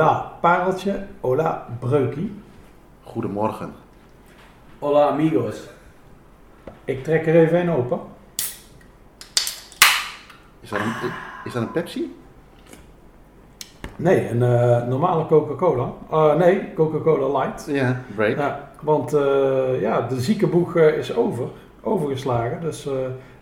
[0.00, 2.32] Hola Pareltje, hola Breukie.
[3.02, 3.72] Goedemorgen.
[4.78, 5.68] Hola amigos.
[6.84, 8.00] Ik trek er even een open.
[10.60, 11.10] Is dat een,
[11.44, 12.16] is dat een Pepsi?
[13.96, 15.92] Nee, een eh, normale Coca-Cola.
[16.10, 17.66] Eh, nee, Coca-Cola Light.
[17.66, 18.36] Ja, break.
[18.36, 21.48] Ja, want eh, ja, de ziekenboeg eh, is over,
[21.82, 22.60] overgeslagen.
[22.60, 22.92] Dus eh,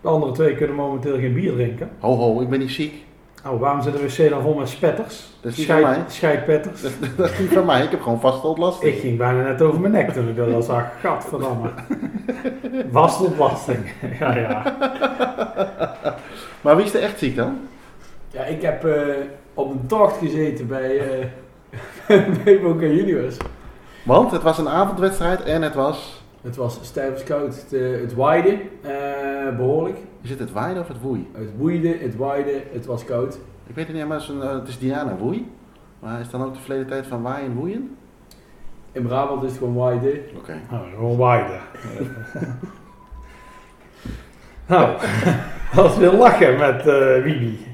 [0.01, 1.91] de andere twee kunnen momenteel geen bier drinken.
[1.99, 3.07] Ho ho, ik ben niet ziek.
[3.45, 5.27] Nou, waarom zit de wc dan vol met spetters?
[5.41, 6.01] Dat is niet Scheid- van mij.
[6.09, 6.83] Scheidpetters.
[6.83, 8.95] Dat, dat is niet van mij, ik heb gewoon vastontlasting.
[8.95, 10.85] Ik ging bijna net over mijn nek toen ik dat al zag.
[11.03, 11.71] Gadverdamme.
[12.91, 13.79] Wastontlasting.
[14.21, 14.77] ja, ja.
[16.61, 17.59] Maar wie is er echt ziek dan?
[18.31, 19.03] Ja, ik heb eh,
[19.55, 21.01] op een tocht gezeten bij,
[22.45, 23.37] bij Boca Juniors.
[24.03, 26.18] Want het was een avondwedstrijd en het was...
[26.49, 27.55] Het was stijfskoud.
[27.55, 29.97] Het, eh, het waaide eh, behoorlijk.
[30.23, 31.31] Is het het waaide of het woei?
[31.33, 33.39] Het woeide, het waaide, het was koud.
[33.67, 35.53] Ik weet het niet, maar het is, een, eh, het is Diana woei.
[35.99, 37.97] Maar is dan ook de verleden tijd van waaien en woeien?
[38.93, 40.21] In Brabant is het gewoon waaide.
[40.37, 40.55] Oké.
[40.71, 41.61] Nou, gewoon waaiden.
[44.67, 44.97] nou,
[45.75, 47.67] als we lachen met eh Wibi.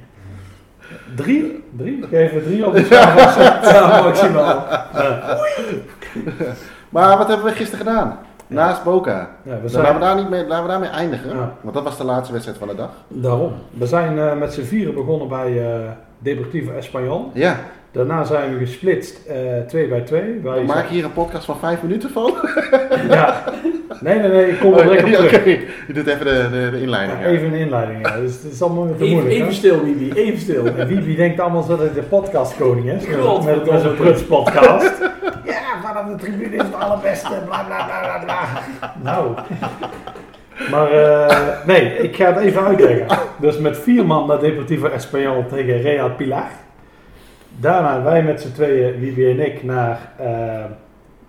[1.16, 1.64] Drie?
[1.76, 2.06] Drie?
[2.10, 3.72] Geef er drie op de schaal.
[3.72, 4.66] Ja, maximaal.
[6.88, 8.18] Maar wat hebben we gisteren gedaan?
[8.46, 9.30] Naast Boca.
[9.42, 11.30] Ja, we Dan laten, we daar niet mee, laten we daarmee eindigen.
[11.30, 11.52] Ja.
[11.60, 12.90] Want dat was de laatste wedstrijd van de dag.
[13.08, 13.52] daarom.
[13.78, 15.78] We zijn eh, met z'n vieren begonnen bij eh
[16.18, 17.30] Deportivo Espanyol.
[17.34, 17.56] Ja,
[17.92, 20.22] Daarna zijn we gesplitst eh, twee bij twee.
[20.42, 22.32] Wij we zijn- maken hier een podcast van vijf minuten van.
[23.08, 23.42] Ja.
[24.00, 25.44] Nee, nee, nee, ik kom er Oh, direct op ja, terug.
[25.86, 27.18] Je doet even de, de, de inleiding.
[27.20, 27.32] Ja, ja.
[27.32, 28.16] even een inleiding, ja.
[28.16, 29.34] Dus het is allemaal te Even, moeilijk.
[29.34, 29.52] even hè?
[29.52, 30.12] stil, Wibi.
[30.12, 30.66] Even stil.
[30.66, 33.06] En Wibi denkt allemaal dat hij de podcastkoning is.
[33.06, 33.56] Met, Godverdomme.
[33.62, 34.92] met, met zijn Pruts podcast.
[35.44, 35.63] ja,
[35.94, 37.42] vanaf de tribune is het allerbeste.
[37.44, 38.46] Bla bla bla bla bla.
[39.02, 39.34] Nou.
[40.70, 43.18] Maar eh, nee, ik ga het even uitleggen.
[43.40, 46.48] Dus met vier man naar Deportivo Espanyol tegen Real Pilar.
[47.60, 50.64] Daarna wij met z'n tweeën, Wibi en ik, naar eh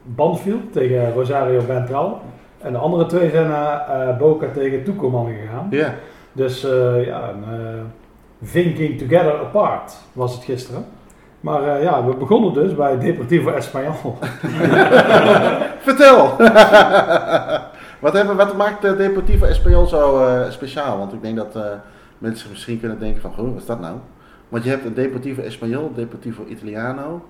[0.06, 2.22] Banfield tegen Rosario Ventral.
[2.58, 5.68] En de andere twee zijn naar eh, Boca tegen Tucumán gegaan.
[5.70, 5.94] Ja.
[6.32, 10.86] Dus eh, ja, een, eh, thinking together apart was het gisteren.
[11.46, 14.18] Maar eh, ja, we begonnen dus bij Deportivo Espanyol.
[15.88, 16.36] Vertel!
[18.06, 20.98] wat, hebben, wat maakt de Deportivo Espanyol zo eh, speciaal?
[20.98, 21.64] Want ik denk dat eh,
[22.18, 23.96] mensen misschien kunnen denken van, goh, wat is dat nou?
[24.50, 27.26] Want je hebt een Deportivo Espanyol, Deportivo Italiano.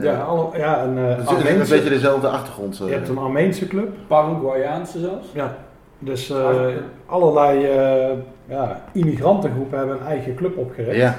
[0.00, 2.80] Ja, alle, ja, een, eh, het is een beetje dezelfde achtergrond.
[2.80, 2.86] eh.
[2.86, 3.94] je hebt een Armeense club.
[4.06, 5.28] Paraguayaanse zelfs.
[5.32, 5.54] Ja,
[5.98, 6.66] dus eh,
[7.06, 8.18] allerlei eh,
[8.48, 10.96] ja, immigrantengroepen hebben een eigen club opgericht.
[10.96, 11.18] ja,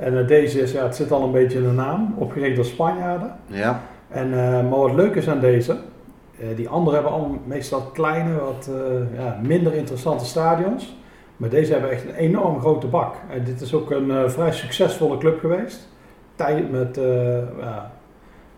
[0.00, 2.64] En eh, deze is, ja, het zit al een beetje in de naam, opgericht door
[2.64, 3.36] Spanjaarden.
[3.46, 5.76] ja, En, eh, maar wat leuk is aan deze,
[6.38, 8.70] eh, die anderen hebben allemaal meestal kleine, wat
[9.14, 10.96] ja, minder interessante stadions.
[11.36, 13.14] Maar deze hebben echt een enorm grote bak.
[13.30, 15.88] En dit is ook een vrij succesvolle club geweest.
[16.34, 17.00] Tijd met,
[17.60, 17.92] ja,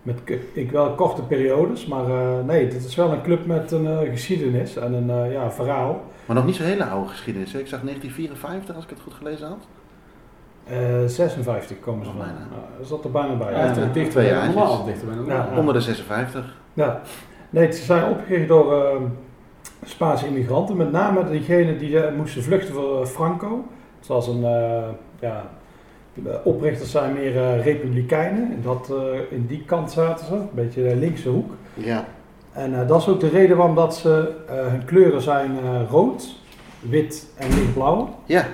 [0.02, 0.18] met
[0.52, 2.04] ik wel korte periodes, maar
[2.44, 6.02] nee, dit is wel een club met een geschiedenis en een ja, verhaal.
[6.26, 7.52] maar nog niet zo'n hele oude geschiedenis.
[7.52, 7.58] Hè?
[7.58, 9.66] Ik zag 1954, als ik het goed gelezen had.
[10.64, 12.24] Eh 56 komen ze Oh, van.
[12.26, 12.38] bijna.
[12.50, 13.52] Nou, dat zat er bijna bij.
[13.52, 14.54] Ja, Ja, twee bij jaartjes.
[14.54, 14.84] normaal.
[14.84, 15.34] Dichter bij.
[15.34, 15.48] Ja.
[15.56, 16.56] Onder de 56.
[16.72, 17.00] Ja,
[17.50, 18.96] nee, ze zijn opgericht door eh,
[19.84, 23.64] Spaanse immigranten, met name diegenen die eh, moesten vluchten voor eh, Franco.
[24.00, 24.82] Zoals een, eh,
[25.20, 25.44] ja,
[26.14, 30.48] de oprichters zijn meer eh, republikeinen, in, dat, eh, in die kant zaten ze, een
[30.54, 31.50] beetje de linkse hoek.
[31.74, 32.04] Ja,
[32.52, 35.80] En eh, dat is ook de reden waarom dat ze, eh, hun kleuren zijn eh,
[35.90, 36.36] rood,
[36.80, 38.08] wit en lichtblauw.
[38.24, 38.44] ja,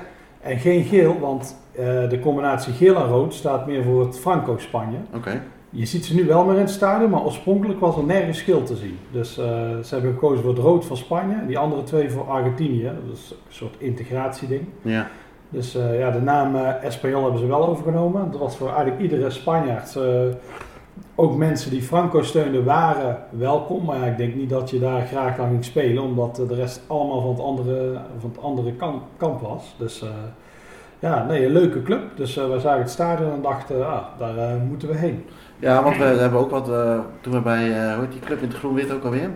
[0.40, 4.96] En geen geel, want eh, de combinatie geel en rood staat meer voor het Franco-Spanje.
[5.14, 5.42] oké.
[5.70, 8.62] Je ziet ze nu wel meer in het stadion, maar oorspronkelijk was er nergens schil
[8.62, 8.98] te zien.
[9.10, 9.44] Dus eh,
[9.82, 12.82] ze hebben gekozen voor het rood van Spanje en die andere twee voor Argentinië.
[12.82, 14.64] Dat is een soort integratieding.
[14.82, 15.08] Ja,
[15.48, 18.30] Dus eh, ja, de naam Espanyol hebben ze wel overgenomen.
[18.30, 19.98] Dat was voor eigenlijk iedere Spanjaard.
[21.14, 23.84] ook mensen die Franco steunden waren welkom.
[23.84, 27.20] Maar ik denk niet dat je daar graag aan ging spelen, omdat de rest allemaal
[27.20, 29.74] van het andere, van het andere kant, kamp was.
[29.78, 30.04] Dus
[30.98, 32.16] ja, nee, een leuke club.
[32.16, 35.24] Dus eh, we zagen het stadion en dachten, ah, daar eh, moeten we heen.
[35.58, 38.42] ja want we hebben ook wat, eh, toen we bij, eh, hoe heet die club
[38.42, 39.30] in het groen-wit ook alweer?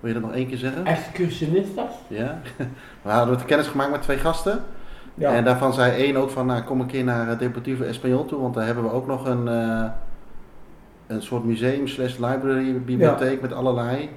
[0.00, 0.86] Wil je dat nog één keer zeggen?
[0.86, 1.92] Excursionistas?
[2.08, 2.38] Ja.
[3.02, 4.60] We hadden het kennis gemaakt met twee gasten.
[5.14, 5.32] Ja.
[5.34, 8.54] En daarvan zei één ook van, nou, kom een keer naar Deportivo Español toe, want
[8.54, 9.84] daar hebben we ook nog een, eh,
[11.06, 14.10] een soort museum slash library bibliotheek met allerlei.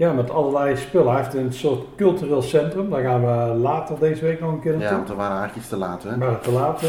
[0.00, 1.12] Ja, met allerlei spullen.
[1.12, 2.90] Hij heeft een soort cultureel centrum.
[2.90, 4.96] Daar gaan we later deze week nog een keer Ja, naartoe.
[4.96, 6.16] want we waren eigenlijk iets te laat, hè?
[6.16, 6.88] Maar te laat, hè?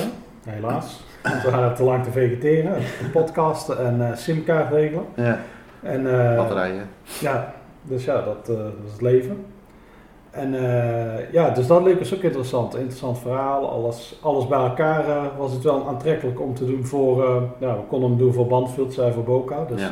[0.51, 1.03] helaas.
[1.43, 5.05] We waren te lang te vegeteren, te podcasten en eh, simkaart regelen.
[5.15, 5.39] Ja,
[5.81, 6.89] En, eh, batterijen.
[7.19, 9.45] Ja, dus ja, dat, eh, dat is het leven.
[10.29, 10.53] En
[11.31, 12.75] ja, dus dat leek ons ook interessant.
[12.75, 15.03] Interessant verhaal, alles, alles bij elkaar
[15.37, 17.23] was het wel aantrekkelijk om te doen voor,
[17.59, 19.65] ja, we konden hem doen voor Bandfield, zij voor Boca.
[19.65, 19.91] Dus Ja.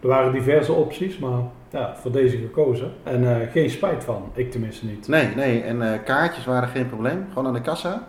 [0.00, 1.38] er waren diverse opties, maar
[1.74, 2.92] ja, voor deze gekozen.
[3.02, 5.08] En eh, geen spijt van, ik tenminste niet.
[5.08, 8.02] Nee, nee, en eh, kaartjes waren geen probleem, gewoon aan de kassa.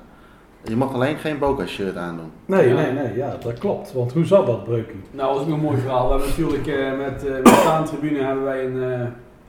[0.63, 2.31] Je mocht alleen geen Boca shirt aandoen.
[2.45, 2.75] Nee, Ja.
[2.75, 3.93] nee, nee, ja, dat klopt.
[3.93, 5.01] Want hoe zat dat, Breukie?
[5.11, 6.05] Nou, dat is ook een mooi verhaal.
[6.05, 8.99] We hebben natuurlijk eh, met, eh met de Staantribune hebben wij een, eh,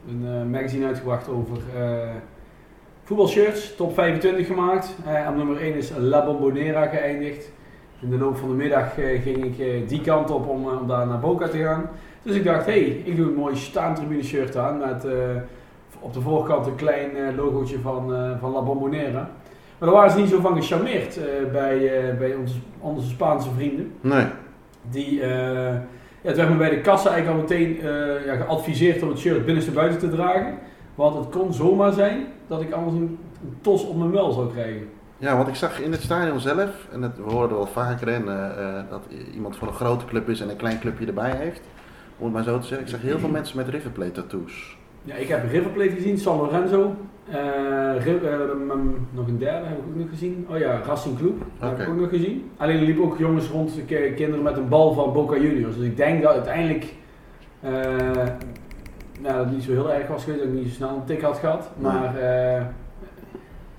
[0.09, 2.09] een eh, magazine uitgebracht over eh,
[3.03, 3.75] voetbalshirts.
[3.75, 4.95] Top 25 gemaakt.
[5.05, 7.51] Eh, op nummer 1 is La Bombonera geëindigd.
[8.01, 8.93] In de loop van de middag
[9.23, 11.89] ging ik die kant op om, om daar naar Boca te gaan.
[12.21, 15.13] Dus ik dacht, hé, hey, ik doe een mooi Staantribune shirt aan met eh,
[15.99, 19.29] op de voorkant een klein logootje van, eh, van La Bombonera.
[19.77, 21.19] Maar daar waren ze niet zo van gecharmeerd
[21.51, 23.93] bij, bij onze, onze Spaanse vrienden.
[24.01, 24.25] Nee.
[24.91, 25.83] Die, ja,
[26.21, 27.79] het werd me bij de kassa eigenlijk al meteen
[28.25, 30.53] ja, geadviseerd om het shirt binnenste buiten te dragen.
[30.95, 34.51] Want het kon zomaar zijn dat ik anders een, een tos op mijn muil zou
[34.51, 34.89] krijgen.
[35.17, 38.79] Ja, want ik zag in het stadion zelf, en dat, we hoorden wel vaker, eh,
[38.89, 39.01] dat
[39.33, 41.61] iemand van een grote club is en een klein clubje erbij heeft.
[42.17, 42.85] Om het maar zo te zeggen.
[42.87, 44.77] Ik zag heel veel mensen met River Plate tattoos.
[45.03, 46.95] Ja, ik heb River Plate gezien, San Lorenzo.
[47.31, 48.39] eh, eh,
[49.11, 50.45] nog een derde heb ik ook nog gezien.
[50.49, 51.81] Oh ja, Racing Club heb Oké.
[51.83, 52.49] ik ook nog gezien.
[52.57, 53.71] Alleen er liepen ook jongens rond,
[54.15, 55.75] kinderen met een bal van Boca Juniors.
[55.75, 56.93] Dus ik denk dat uiteindelijk
[57.59, 57.71] eh,
[59.21, 61.05] nou, dat het niet zo heel erg was geweest, dat ik niet zo snel een
[61.05, 61.69] tik had gehad.
[61.79, 62.61] Maar eh,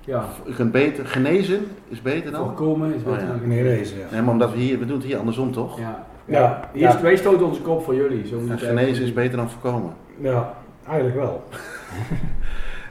[0.04, 2.44] ja, Je kunt beter, genezen is beter dan?
[2.44, 3.26] voorkomen is Oh, beter ja.
[3.28, 3.98] dan genezen.
[3.98, 4.06] ja.
[4.12, 5.78] Nee, maar omdat we hier, we doen het hier andersom toch?
[5.78, 6.06] Ja.
[6.28, 8.26] Ja, Ja, is- wij stoten onze kop voor jullie.
[8.26, 9.92] Zo moet genezen is beter dan voorkomen.
[10.20, 10.54] Ja,
[10.88, 11.42] eigenlijk wel.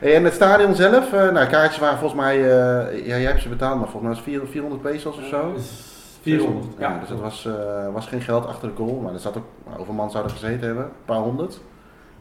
[0.02, 3.50] En het stadion zelf, eh, nou kaartjes waren volgens mij, eh, ja, jij hebt ze
[3.50, 5.54] betaald, maar volgens mij was het 400 400 pesos of zo.
[5.54, 5.86] Dus
[6.22, 6.66] 400.
[6.78, 9.38] Ja, Ja, dus het was, eh, was geen geld achter de goal, maar er zat
[9.38, 10.84] ook, nou, hoeveel man zouden gezeten hebben?
[10.84, 11.60] Een paar honderd.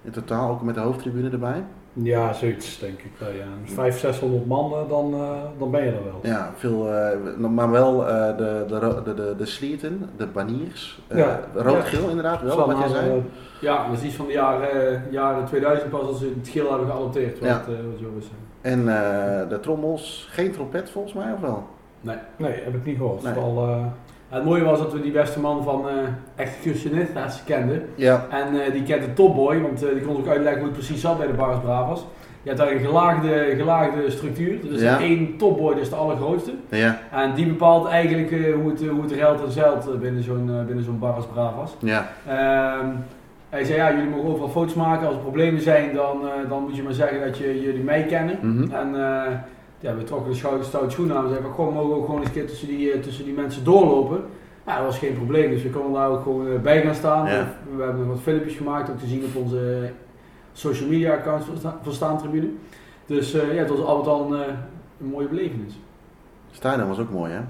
[0.02, 1.64] In totaal, ook met de hoofdtribune erbij.
[2.02, 3.10] Ja, zoiets denk ik.
[3.18, 3.44] wel, Ja.
[3.64, 6.18] 500, 600 man, eh, dan, eh, dan ben je er wel.
[6.22, 11.00] Ja, veel, eh, maar wel eh, de, de, de, de, de slieten, de baniers.
[11.08, 11.40] eh, Ja.
[11.54, 13.10] Rood-geel inderdaad, wel, wat jij zei.
[13.10, 13.16] eh,
[13.60, 16.68] ja, dat is iets van de jaren, eh, jaren 2000 pas als ze het geel
[16.70, 17.38] hebben geadopteerd.
[17.38, 17.54] Wat, Ja.
[17.54, 18.26] eh, wat zo is.
[18.60, 21.64] En eh, de trommels, geen trompet volgens mij, of wel?
[22.00, 22.16] Nee.
[22.36, 23.22] nee, heb ik niet gehoord.
[23.22, 23.32] Nee.
[23.32, 23.84] Vooral, eh,
[24.28, 25.94] Het mooie was dat we die beste man van eh
[26.36, 27.82] Excursionistas kenden.
[27.94, 28.26] Ja.
[28.30, 31.00] En eh, die kent de topboy, want eh, die kon ook uitleggen hoe het precies
[31.00, 32.06] zat bij de Barras Bravas.
[32.42, 34.58] Je hebt daar een gelaagde, gelaagde structuur.
[34.66, 35.00] Er is Ja.
[35.00, 36.50] één topboy, dat is de allergrootste.
[36.68, 40.84] Ja, En die bepaalt eigenlijk hoe, het, hoe het ruilt en zeilt binnen zo'n binnen
[40.84, 41.76] zo'n Barras Bravas.
[41.78, 42.86] ja, Ehm,
[43.48, 45.06] hij zei, ja, jullie mogen overal foto's maken.
[45.06, 48.38] Als er problemen zijn, dan, dan moet je maar zeggen dat je, jullie mij kennen.
[48.42, 48.72] mhm.
[48.74, 48.94] En
[49.80, 51.22] ja, we trokken de stoute schoenen aan.
[51.22, 53.34] We zeiden, gewoon mogen we ook gewoon eens een keer tussen die, eh, tussen die
[53.34, 54.20] mensen doorlopen.
[54.66, 55.50] Ja, dat was geen probleem.
[55.50, 57.26] Dus we konden daar ook gewoon eh, bij gaan staan.
[57.26, 57.48] Ja.
[57.70, 59.90] We, we hebben wat filmpjes gemaakt, ook te zien op onze
[60.52, 62.48] social media accounts van, Sta- van Staantribune.
[63.06, 64.46] Dus eh, ja, het was al met al een, eh,
[65.00, 65.78] een mooie belevenis.
[66.50, 67.40] Stadion was ook mooi, hè?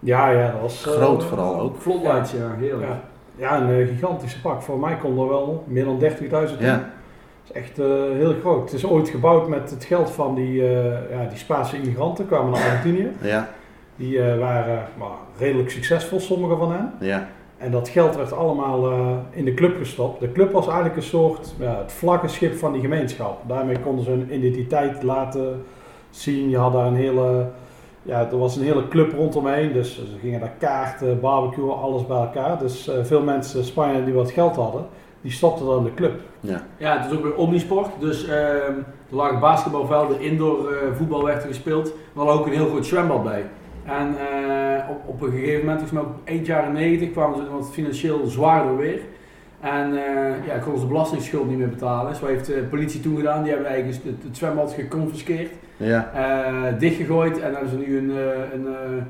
[0.00, 0.86] ja, ja, dat was...
[0.86, 1.76] eh, Groot vooral ook.
[1.78, 2.88] Floodlights, ja, heerlijk.
[2.88, 3.00] Ja,
[3.36, 4.62] ja, een eh, gigantische pak.
[4.62, 6.66] Voor mij kon er wel meer dan 30.000 in.
[6.66, 6.90] Ja,
[7.46, 8.62] Dat is echt eh, heel groot.
[8.70, 12.50] Het is ooit gebouwd met het geld van die, eh, ja, die Spaanse immigranten, kwamen
[12.50, 13.08] naar Argentinië.
[13.22, 13.48] ja,
[13.96, 16.92] Die eh, waren maar, redelijk succesvol, sommige van hen.
[17.00, 18.90] ja, En dat geld werd allemaal
[19.30, 20.20] in de club gestopt.
[20.20, 23.48] De club was eigenlijk een soort ja, het vlaggenschip van die gemeenschap.
[23.48, 25.64] Daarmee konden ze hun identiteit laten
[26.10, 26.50] zien.
[26.50, 27.46] Je had daar een hele,
[28.02, 29.72] ja, er was een hele club rondomheen.
[29.72, 32.58] Dus ze gingen daar kaarten, barbecue, alles bij elkaar.
[32.58, 34.86] Dus veel mensen, Spanjaarden die wat geld hadden,
[35.26, 36.20] die stopten dan in de club.
[36.40, 36.62] ja.
[36.76, 37.88] Ja, het is ook weer omnisport.
[37.98, 38.72] Dus ehm,
[39.10, 41.86] er lagen basketbalvelden, indoor eh, voetbal werd er gespeeld.
[41.86, 43.44] Er lag ook een heel groot zwembad bij.
[43.84, 47.50] En eh, op, op een gegeven moment, volgens mij op eind jaren 90, kwamen ze
[47.50, 49.00] wat financieel zwaarder weer.
[49.60, 52.10] En eh ja, konden ze de belastingsschuld niet meer betalen.
[52.10, 53.42] Dus wat heeft de politie toen gedaan?
[53.42, 56.10] Die hebben eigenlijk het, het zwembad geconfiskeerd, ja.
[56.14, 57.38] eh, dichtgegooid.
[57.38, 59.02] En daar hebben ze nu een, eh, een, eh,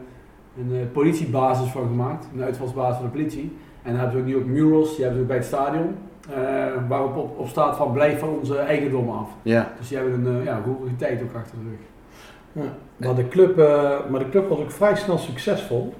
[0.58, 2.26] een eh, politiebasis van gemaakt.
[2.34, 3.56] Een uitvalsbasis van de politie.
[3.86, 5.94] En dan hebben ze ook nu ook murals, die hebben ze ook bij het stadion.
[6.34, 9.28] eh, waarop op, op staat van blijf van onze eigendom af.
[9.42, 9.72] ja.
[9.78, 12.68] Dus die hebben een uh, ja, roerige tijd ook achter de rug.
[12.96, 15.94] Maar, de club, eh, maar de club was ook vrij snel succesvol.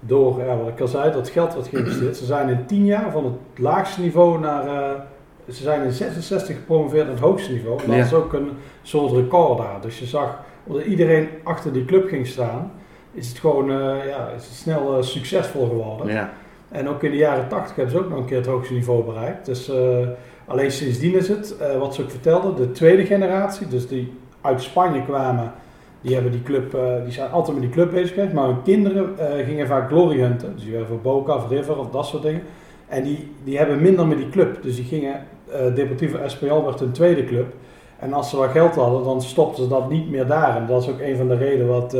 [0.00, 2.16] Door, ja, wat ik al zei, dat geld wat geïnvesteerd.
[2.16, 5.00] Ze zijn in tien jaar van het laagste niveau naar eh,
[5.48, 7.80] ze zijn in 66 gepromoveerd aan het hoogste niveau.
[7.82, 8.02] En dat Ja.
[8.04, 8.50] is ook een
[8.82, 9.80] soort record daar.
[9.80, 12.70] Dus je zag, omdat iedereen achter die club ging staan,
[13.12, 13.76] is het gewoon eh,
[14.08, 16.06] ja, is het snel succesvol geworden.
[16.06, 16.30] Ja.
[16.68, 19.04] En ook in de jaren 80 hebben ze ook nog een keer het hoogste niveau
[19.04, 19.46] bereikt.
[19.46, 20.08] Dus eh,
[20.46, 24.62] alleen sindsdien is het, eh, wat ze ook vertelden, de tweede generatie, dus die uit
[24.62, 25.52] Spanje kwamen,
[26.00, 28.32] die, hebben die, club, eh, die zijn altijd met die club bezig geweest.
[28.32, 30.52] Maar hun kinderen gingen vaak glory hunten.
[30.54, 32.42] Dus die werden voor Boca of River of dat soort dingen.
[32.88, 34.62] En die, die hebben minder met die club.
[34.62, 35.26] Dus die gingen,
[35.74, 37.54] Deportivo Espanyol werd hun tweede club.
[37.98, 40.56] En als ze wat geld hadden, dan stopten ze dat niet meer daar.
[40.56, 41.96] En dat is ook een van de redenen wat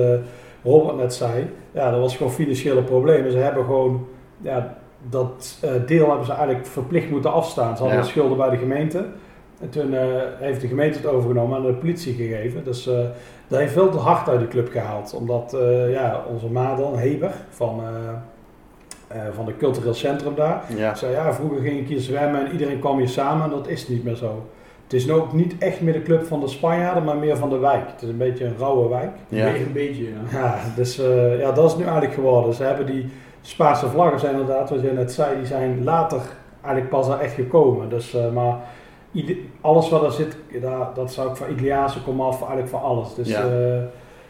[0.64, 1.46] Robert net zei.
[1.72, 3.32] Ja, dat was gewoon financiële problemen.
[3.32, 4.06] Ze hebben gewoon,
[4.40, 4.76] ja,
[5.10, 7.76] dat eh, deel hebben ze eigenlijk verplicht moeten afstaan.
[7.76, 8.06] Ze hadden Ja.
[8.06, 9.04] schulden bij de gemeente.
[9.60, 10.06] En toen eh,
[10.38, 12.64] heeft de gemeente het overgenomen en aan de politie gegeven.
[12.64, 12.98] Dus eh,
[13.48, 15.14] dat heeft veel te hard uit de club gehaald.
[15.14, 20.62] Omdat eh, ja, onze ma dan, Heber, van, eh, eh, van het cultureel centrum daar,
[20.76, 20.94] Ja.
[20.94, 23.88] zei ja, vroeger ging ik hier zwemmen en iedereen kwam hier samen en dat is
[23.88, 24.46] niet meer zo.
[24.84, 27.50] Het is nu ook niet echt meer de club van de Spanjaarden, maar meer van
[27.50, 27.86] de wijk.
[27.92, 29.10] Het is een beetje een rauwe wijk.
[29.28, 29.46] Ja.
[29.54, 30.38] Een beetje, ja.
[30.38, 32.54] Ja, dus eh, ja, dat is nu eigenlijk geworden.
[32.54, 33.06] Ze hebben die
[33.48, 36.20] Spaanse vlaggen zijn inderdaad, wat jij net zei, die zijn later
[36.60, 37.88] eigenlijk pas daar echt gekomen.
[37.88, 38.56] Dus, eh, maar
[39.60, 43.14] alles wat er zit, daar, dat zou ook van Italiaanse komaf, eigenlijk van alles.
[43.14, 43.40] Dus Ja.
[43.40, 43.80] ja.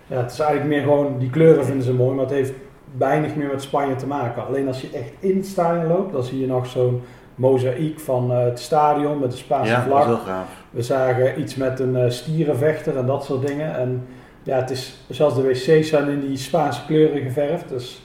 [0.07, 2.53] ja, het is eigenlijk meer gewoon, die kleuren vinden ze mooi, maar het heeft
[2.99, 4.47] weinig meer met Spanje te maken.
[4.47, 7.03] Alleen als je echt in het stadion loopt, dan zie je nog zo'n
[7.35, 10.07] mozaïek van eh, het stadion met de Spaanse Ja, dat is vlag.
[10.07, 10.49] heel gaaf.
[10.71, 13.77] We zagen iets met een eh, stierenvechter en dat soort dingen.
[13.77, 14.07] En
[14.43, 17.69] ja, het is, zelfs de wc's zijn in die Spaanse kleuren geverfd.
[17.69, 18.03] Dus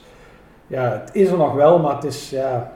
[0.66, 2.72] ja, het is er nog wel, maar het is, ja,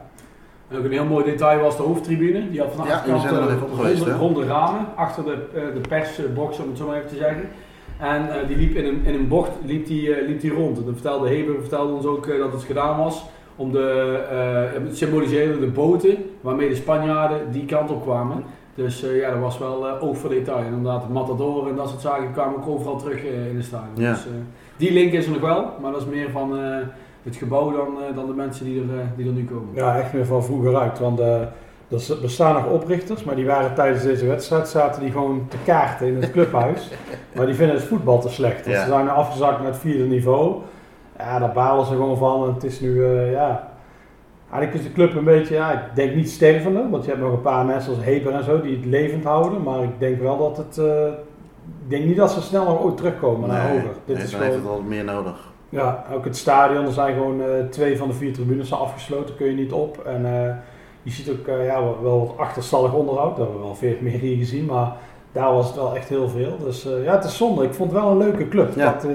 [0.67, 2.49] En ook een heel mooi detail was de hoofdtribune.
[2.49, 4.17] Die had van de Ja, achterkant jullie zijn er eh, nog even op geweest, ronde,
[4.39, 7.43] ronde ramen achter de, eh, de persbox, om het zo maar even te zeggen.
[7.99, 10.77] En eh, die liep in een, in een bocht liep die, eh, liep die rond.
[10.77, 14.83] En dan vertelde Heber vertelde ons ook eh, dat het gedaan was om de, eh,
[14.83, 18.43] het symboliseerde de boten waarmee de Spanjaarden die kant op kwamen.
[18.75, 20.57] Dus eh, ja, dat was wel eh, oog voor detail.
[20.57, 23.61] En inderdaad, de Matador en dat soort zaken kwamen ook overal terug eh, in de
[23.63, 23.89] stadion.
[23.95, 24.11] Ja.
[24.11, 24.31] Dus, eh,
[24.77, 26.77] die link is er nog wel, maar dat is meer van eh,
[27.23, 29.67] het gebouw dan, eh, dan de mensen die er, eh, die er nu komen.
[29.73, 30.99] ja, echt meer van vroeger uit.
[30.99, 31.41] Want eh,
[31.89, 36.07] er bestaan nog oprichters, maar die waren tijdens deze wedstrijd, zaten die gewoon te kaarten
[36.07, 36.89] in het clubhuis.
[37.35, 38.63] maar die vinden het voetbal te slecht.
[38.63, 38.83] Dus Ja.
[38.83, 40.55] ze zijn afgezakt naar het vierde niveau.
[41.17, 42.47] Ja, daar balen ze gewoon van.
[42.47, 43.67] En het is nu, ja...
[44.51, 47.31] Eigenlijk is de club een beetje, ja, ik denk niet stervende, want je hebt nog
[47.33, 49.63] een paar mensen als Heber en zo die het levend houden.
[49.63, 50.77] Maar ik denk wel dat het,
[51.83, 53.89] ik denk niet dat ze snel nog ooit terugkomen naar hoger.
[54.05, 55.48] Dit nee, is dan heeft gewoon, het wel meer nodig.
[55.69, 59.35] Ja, ook het stadion, er zijn gewoon eh, twee van de vier tribunes zijn afgesloten,
[59.35, 60.05] kun je niet op.
[60.05, 60.53] En eh,
[61.03, 64.19] je ziet ook eh, ja, wel- wat achterstallig onderhoud, dat hebben we wel veel meer
[64.19, 64.91] hier gezien, maar
[65.31, 66.57] daar was het wel echt heel veel.
[66.63, 67.63] Dus ja, het is zonde.
[67.63, 68.75] Ik vond het wel een leuke club.
[68.75, 68.91] Ja.
[69.01, 69.05] Dat,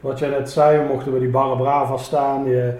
[0.00, 2.44] wat jij net zei, we mochten bij die Barra Brava staan.
[2.44, 2.74] Je,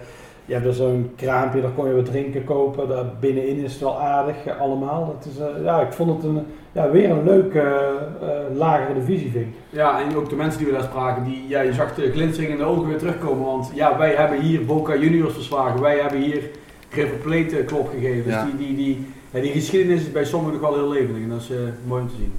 [0.44, 2.88] je hebt er zo'n kraampje, daar kon je wat drinken kopen.
[2.88, 5.16] Daar binnenin is het wel aardig eh, allemaal.
[5.18, 8.94] Dat is, eh, ja, ik vond het een, ja, weer een leuke eh, eh, lagere
[8.94, 9.52] divisie, vind ik.
[9.70, 12.52] Ja, en ook de mensen die we daar spraken, die, ja, je zag de glinstering
[12.52, 13.44] in de ogen weer terugkomen.
[13.44, 16.42] Want ja, wij hebben hier Boca Juniors verslagen, wij hebben hier
[16.90, 18.30] River Plate klop gegeven.
[18.30, 18.44] Ja.
[18.44, 21.28] Dus die, die, die, ja, die geschiedenis is bij sommigen nog wel heel levendig en
[21.28, 22.32] dat is eh, mooi om te zien.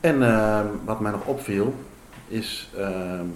[0.00, 1.74] En ehm, wat mij nog opviel,
[2.28, 3.26] is ehm,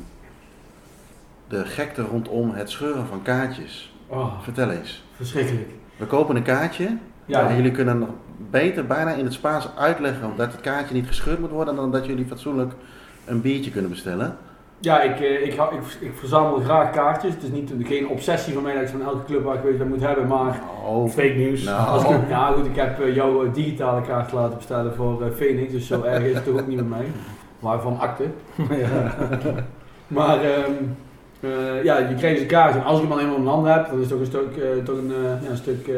[1.49, 3.95] de gekte rondom het scheuren van kaartjes.
[4.07, 5.05] Oh, Vertel eens.
[5.17, 5.69] verschrikkelijk.
[5.97, 6.97] We kopen een kaartje.
[7.25, 8.09] Ja, en jullie kunnen nog
[8.51, 12.07] beter bijna in het Spaans uitleggen dat het kaartje niet gescheurd moet worden dan dat
[12.07, 12.73] jullie fatsoenlijk
[13.25, 14.37] een biertje kunnen bestellen.
[14.79, 17.35] ja ik, eh, ik, ik, ik verzamel graag kaartjes.
[17.35, 19.79] Het is niet, geen obsessie van mij dat ik van elke club waar ik weet
[19.79, 21.63] dat moet hebben, maar Oh, Fake nieuws.
[21.63, 21.89] Nou.
[21.89, 25.73] Als ik, ja goed, ik heb eh, jouw eh, digitale kaart laten bestellen voor Phoenix,
[25.73, 27.07] dus zo erg is het toch ook niet met mij.
[27.59, 28.25] Maar van akte.
[30.07, 30.73] Maar ehm,
[31.45, 33.73] eh, ja, je krijgt dus een kaart en als ik hem al eenmaal in handen
[33.73, 35.91] heb, dan is het toch een stuk, eh, toch een, eh, ja, een stuk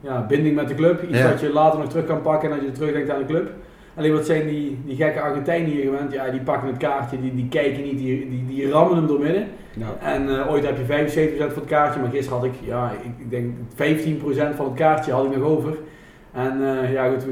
[0.00, 1.02] ja, binding met de club.
[1.02, 1.28] Iets Ja.
[1.28, 3.50] wat je later nog terug kan pakken en dat je terugdenkt aan de club.
[3.96, 6.12] Alleen wat zijn die, die gekke Argentijnen hier gewend?
[6.12, 9.20] Ja, die pakken het kaartje, die, die kijken niet, die, die, die rammen hem door
[9.20, 9.46] midden.
[9.72, 10.10] Ja.
[10.12, 13.30] En ooit heb je 75% van het kaartje, maar gisteren had ik, ja, ik, ik
[13.30, 13.54] denk
[14.52, 15.76] 15% van het kaartje had ik nog over.
[16.32, 16.60] En
[16.92, 17.26] ja goed,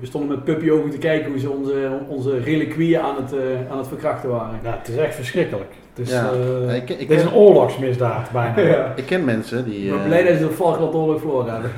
[0.00, 3.40] we, stonden met puppyogen te kijken hoe ze onze, onze reliquieën aan het, eh,
[3.70, 4.58] aan het verkrachten waren.
[4.62, 5.72] Ja, het is echt verschrikkelijk.
[5.94, 6.30] Het is, Ja.
[6.68, 8.60] eh, Ik- ik- het is een oorlogsmisdaad bijna.
[8.60, 8.92] Ja.
[8.96, 9.84] ik ken mensen die...
[9.84, 11.70] Ik ben eh, blij dat ze de Falkland Oorlog verloren hebben.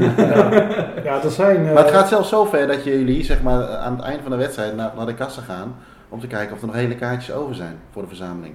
[1.05, 1.67] Ja, er zijn...
[1.67, 4.31] eh, Maar het gaat zelfs zo ver dat jullie zeg maar, aan het eind van
[4.31, 5.75] de wedstrijd naar, naar de kassa gaan
[6.09, 8.55] om te kijken of er nog hele kaartjes over zijn voor de verzameling.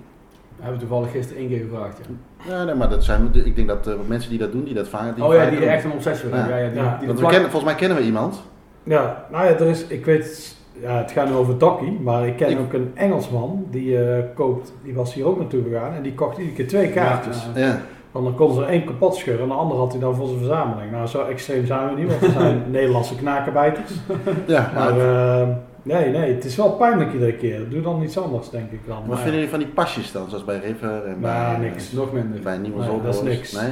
[0.56, 2.00] We hebben toevallig gisteren één keer gevraagd.
[2.48, 2.54] Ja.
[2.58, 5.16] Ja, nee, maar dat zijn, ik denk dat mensen die dat doen, die dat vaak
[5.16, 6.48] die oh ja, die er echt een obsessie Ja.
[6.48, 8.44] Ja, ja, die, Ja, die Want we kennen, volgens mij kennen we iemand.
[8.88, 12.36] Ja, nou ja, er is, ik weet, ja, het gaat nu over Dokkie, maar ik
[12.38, 16.02] ken Ik- ook een Engelsman die eh, koopt, die was hier ook naartoe gegaan en
[16.04, 17.48] die kocht iedere keer twee kaartjes.
[17.56, 17.80] Ja,
[18.12, 20.26] Want dan kon ze er één kapot scheuren en de ander had hij dan voor
[20.28, 20.92] zijn verzameling.
[20.92, 23.92] Nou, zo extreem zijn we niet, want we zijn Nederlandse knakenbijters.
[24.48, 25.48] Ja, Maar maar, eh,
[25.84, 27.70] nee, nee, het is wel pijnlijk iedere keer.
[27.70, 28.96] Doe dan iets anders, denk ik dan.
[28.98, 31.92] wat Maar vinden jullie van die pasjes dan, zoals bij River en Nou, bij, niks.
[31.92, 32.40] Nog minder.
[32.42, 33.52] bij Nieuwe Nee, dat is niks.
[33.52, 33.72] Nee?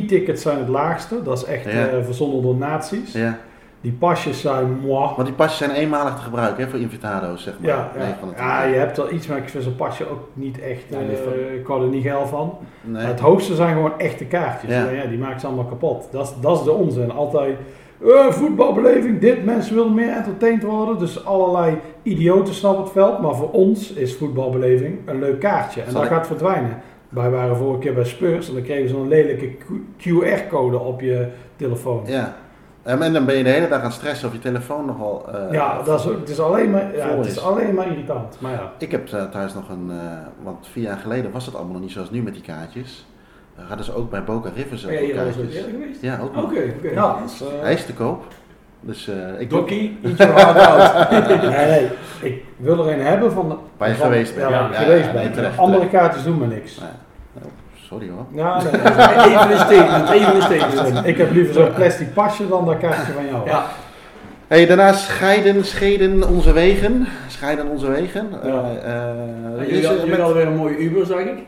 [0.00, 1.86] E-tickets zijn het laagste, dat is echt Ja.
[1.86, 3.12] eh, verzonnen door nazi's.
[3.12, 3.38] Ja,
[3.80, 5.08] Die pasjes zijn moi.
[5.16, 7.68] want die pasjes zijn eenmalig te gebruiken hè, voor invitado's, zeg maar.
[7.68, 8.16] Ja, ja.
[8.18, 10.82] van het ja, je hebt er iets, maar ik vind zo'n pasje ook niet echt,
[10.88, 12.58] Ja, eh, ik hou er niet geil van.
[12.80, 13.06] Nee.
[13.06, 14.70] Het hoogste zijn gewoon echte kaartjes.
[14.70, 14.88] Ja.
[14.90, 15.04] Ja.
[15.06, 16.08] die maken ze allemaal kapot.
[16.12, 17.10] Dat is, dat is de onzin.
[17.12, 17.56] Altijd,
[18.04, 20.98] eh, voetbalbeleving, dit, mensen willen meer entertained worden.
[20.98, 23.20] Dus allerlei idioten snappen het veld.
[23.20, 25.80] Maar voor ons is voetbalbeleving een leuk kaartje.
[25.82, 26.82] En Zal dat ik- gaat verdwijnen.
[27.08, 29.50] Wij waren vorige keer bij Spurs en dan kregen ze een lelijke
[29.98, 32.02] QR-code op je telefoon.
[32.06, 32.34] Ja,
[32.84, 32.90] Ja.
[32.90, 35.24] Ehm, en dan ben je de hele dag aan stressen of je telefoon nogal...
[35.52, 37.42] eh, dat is, het, is alleen maar, ja, het is is.
[37.42, 38.36] alleen maar irritant.
[38.40, 39.96] Maar ja, Ik heb eh, thuis nog een, eh,
[40.42, 43.06] want vier jaar geleden was het allemaal nog niet zoals nu met die kaartjes.
[43.56, 45.54] Dan hadden ze ook bij Boca Rivers al eens kaartjes.
[45.54, 46.02] eerder geweest?
[46.02, 46.60] Ja, ook Oké,
[46.92, 48.24] ja is, eh, Hij is te koop.
[48.80, 49.50] Dus eh, ik.
[49.50, 51.10] Dokkie, eat your heart out.
[51.40, 51.88] nee, nee,
[52.20, 53.58] ik wil er een hebben van...
[53.76, 54.50] Waar je van- geweest bent.
[54.50, 56.80] Ja, Ja, ja, geweest ja, terecht, Andere kaartjes doen me niks.
[57.90, 58.26] Sorry hoor.
[58.32, 58.80] Ja, nee, nee.
[59.26, 61.06] Even een statement, even een statement.
[61.06, 63.48] ik heb liever zo'n plastic pasje dan dat kaartje van jou.
[63.48, 63.64] Ja,
[64.48, 67.06] Hey, daarna scheiden, scheiden onze wegen.
[67.28, 68.28] Scheiden onze wegen.
[68.44, 68.48] Ja.
[68.48, 71.38] Eh, eh, is jullie, er hadden- jullie met- hadden weer een mooie Uber, zag ik.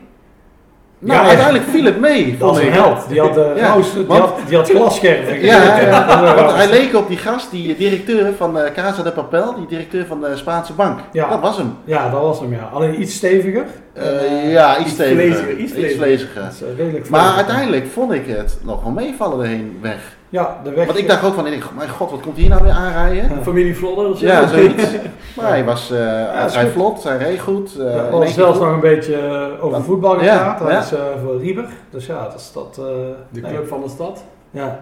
[1.03, 2.37] Nou, Ja, uiteindelijk viel het mee.
[2.37, 3.09] Dat was een held.
[3.09, 5.41] Die had, uh, Ja, roos- die want- had, die had glasscherven.
[5.41, 9.67] Ja, want hij leek op die gast, die directeur van eh Casa de Papel, die
[9.67, 10.99] directeur van de Spaanse bank.
[11.11, 11.29] Ja.
[11.29, 11.75] Dat was hem.
[11.85, 12.69] Ja, dat was hem, ja.
[12.73, 13.65] Alleen iets steviger.
[13.93, 15.57] Eh, ja, iets iets steviger.
[15.57, 20.15] iets is, eh, redelijk Maar uiteindelijk vond ik het nog wel meevallen erheen weg.
[20.33, 20.85] Ja, de weg.
[20.85, 23.31] Want ik dacht ook van, ik denk, mijn god, wat komt hier nou weer aanrijden?
[23.43, 24.25] Familie Vlodder of zo.
[24.25, 24.83] Ja, zoiets.
[25.37, 27.75] Maar hij was, eh hij vlot, hij reed goed.
[27.79, 28.65] eh, Ja, hadden keer zelfs goed.
[28.65, 30.59] nog een beetje eh, over Dan- voetbal Ja, gepraat.
[30.59, 30.79] Dat ja.
[30.79, 31.65] is eh, voor Rieber.
[31.89, 32.77] Dus ja, dat is dat.
[32.79, 32.85] eh,
[33.29, 33.51] De nee.
[33.51, 34.23] club van de stad.
[34.51, 34.79] Ja.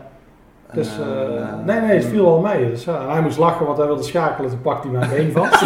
[0.73, 0.89] Dus,
[1.65, 2.69] nee, nee, het viel wel mee.
[2.69, 4.49] Dus, ja, hij moest lachen, want hij wilde schakelen.
[4.49, 5.63] Toen pakte hij mijn been vast.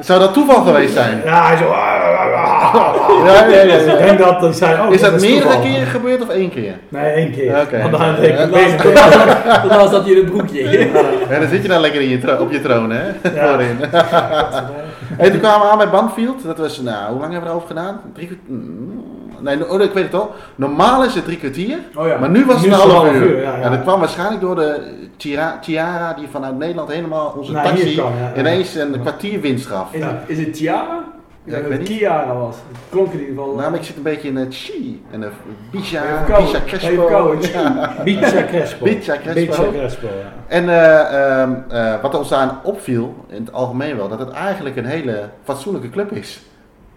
[0.08, 1.20] Zou dat toeval geweest zijn?
[1.24, 1.64] ja, hij zo...
[3.24, 4.42] Ja, ja, ja, ik denk dat.
[4.42, 6.74] Oh, Is dat meerdere keren gebeurd of één keer?
[6.88, 7.60] Nee, één keer.
[7.60, 7.90] Oké.
[9.68, 10.62] Daarna zat hij in het broekje.
[11.30, 13.04] Ja, dan zit je dan lekker in je op je troon, hè?
[13.06, 13.48] Ja.
[13.48, 13.76] Voorin.
[15.16, 16.44] hey, toen kwamen we aan bij Banfield.
[16.44, 18.00] Dat was, nou, hoe lang hebben we erover gedaan?
[18.14, 18.56] Drie kwartier?
[18.56, 19.04] Mm,
[19.40, 20.34] Nee, oh, ik weet het al.
[20.54, 21.78] Normaal is het drie kwartier.
[21.94, 22.18] Oh ja.
[22.18, 23.22] Maar nu was het Nu een half uur.
[23.22, 23.62] uur, ja, ja.
[23.62, 24.80] En dat kwam waarschijnlijk door de
[25.60, 28.40] Chiara die vanuit Nederland helemaal onze taxi kwam, ja, ja.
[28.40, 29.92] ineens een kwartier winst gaf.
[29.92, 31.04] Is, het, is het Tiara?
[31.48, 31.82] Ja, ik weet.
[31.82, 32.56] Kiara was.
[32.56, 33.54] Het klonk in ieder geval.
[33.54, 35.30] Nou, maar ik zit een beetje in het Chi en de
[35.72, 37.04] Even Crespo.
[37.06, 37.50] kouden.
[37.50, 37.94] Ja.
[38.04, 38.84] Bicha Crespo.
[38.84, 39.70] Bicha Crespo.
[39.70, 40.32] Crespo, ja.
[40.46, 40.68] En
[41.70, 45.90] eh, wat ons aan opviel, in het algemeen wel, dat het eigenlijk een hele fatsoenlijke
[45.90, 46.42] club is.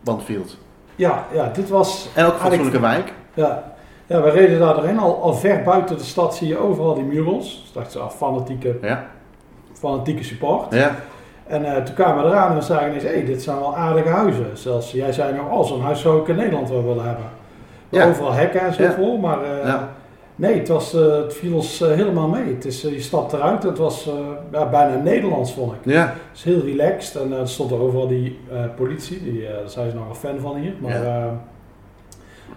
[0.03, 0.57] Banfield.
[0.95, 2.09] Ja, ja, dit was...
[2.15, 3.13] En ook een fatsoenlijke wijk.
[3.33, 3.63] Ja,
[4.07, 4.99] ja we reden daar doorheen.
[4.99, 7.59] Al, al ver buiten de stad zie je overal die murals.
[7.61, 9.05] Dus dacht ze, ah, fanatieke, Ja.
[9.73, 10.73] fanatieke support.
[10.73, 10.95] Ja.
[11.51, 14.09] En eh, toen kwamen we eraan en we zagen ineens, hé, dit zijn wel aardige
[14.09, 14.45] huizen.
[14.53, 17.25] Zelfs jij zei nou, oh, zo'n huis zou ik in Nederland wel willen hebben.
[17.89, 18.07] Ja.
[18.07, 18.91] Overal hekken en zo Ja.
[18.91, 19.89] voor, maar eh, Ja.
[20.35, 22.53] nee, het, was, eh, het viel ons helemaal mee.
[22.53, 24.09] Het is, je stapt eruit, het was
[24.51, 25.79] ja, bijna Nederlands vond ik.
[25.93, 26.01] Ja.
[26.05, 28.39] Het is heel relaxed en er stond er overal die
[28.75, 30.73] politie, die, daar zijn ze nog wel fan van hier.
[30.79, 31.31] Maar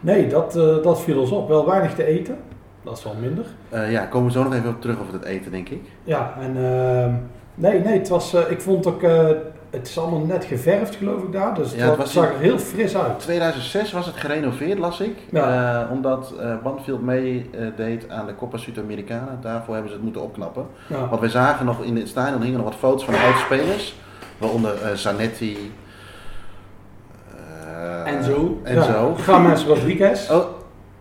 [0.01, 0.53] nee, dat,
[0.83, 1.49] dat viel ons op.
[1.49, 2.37] Wel weinig te eten,
[2.83, 3.45] dat is wel minder.
[3.91, 5.81] Ja, komen we zo nog even op terug over het eten, denk ik.
[6.05, 7.15] Ja, en ehm,
[7.55, 9.27] nee, nee, het was, eh, ik vond ook, eh,
[9.71, 12.38] het is allemaal net geverfd geloof ik daar, dus het, Ja, het was zag er
[12.38, 13.19] heel fris uit.
[13.21, 15.19] 2006 was het gerenoveerd, las ik.
[15.31, 15.83] Ja.
[15.85, 19.38] Eh, omdat eh Banfield meedeed aan de Copa Sudamericana.
[19.40, 20.67] Daarvoor hebben ze het moeten opknappen.
[20.87, 21.09] Ja.
[21.09, 23.95] Want wij zagen nog in het stadion hingen nog wat foto's van oude spelers.
[24.38, 25.73] Waaronder eh, Zanetti.
[28.05, 28.61] En zo.
[28.62, 29.17] En Ja, zo.
[29.27, 30.45] James Rodriguez, Oh,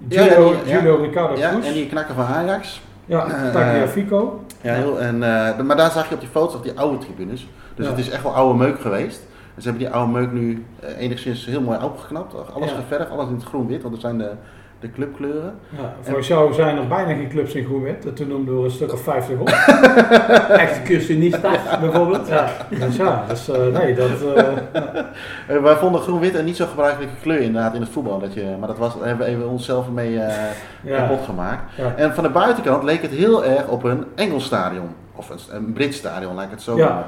[0.07, 0.79] Julio, ja, die- ja.
[0.81, 2.81] Julio Ricardo ja, Cruz, en die knakken van Ajax.
[3.05, 4.43] Ja, eh, Tagliafico.
[4.61, 7.47] Ja, heel, en, eh, maar daar zag je op die foto's die oude tribunes.
[7.75, 9.21] Dus het is echt wel oude meuk geweest.
[9.55, 12.53] En ze hebben die oude meuk nu eh, enigszins heel mooi opgeknapt.
[12.53, 14.31] Alles geverfd, alles in het groen-wit, want dat zijn de,
[14.83, 15.55] de clubkleuren.
[15.69, 18.71] Ja, volgens jou zijn er bijna geen clubs in groen-wit, en toen noemden we een
[18.71, 19.47] stuk of 50 op.
[20.65, 22.27] Echte Custenista bijvoorbeeld.
[22.27, 24.09] ja, dus ja, dus eh, nee, dat...
[25.47, 28.19] Eh, wij vonden groen-wit een niet zo gebruikelijke kleur inderdaad in het voetbal.
[28.19, 30.29] Dat je, maar dat was, daar hebben we even onszelf mee ja,
[30.85, 31.61] kapot gemaakt.
[31.77, 31.93] ja.
[31.95, 34.87] En van de buitenkant leek het heel erg op een Engels stadion.
[35.15, 37.05] Of een, een Brits stadion, laat ik het zo noemen.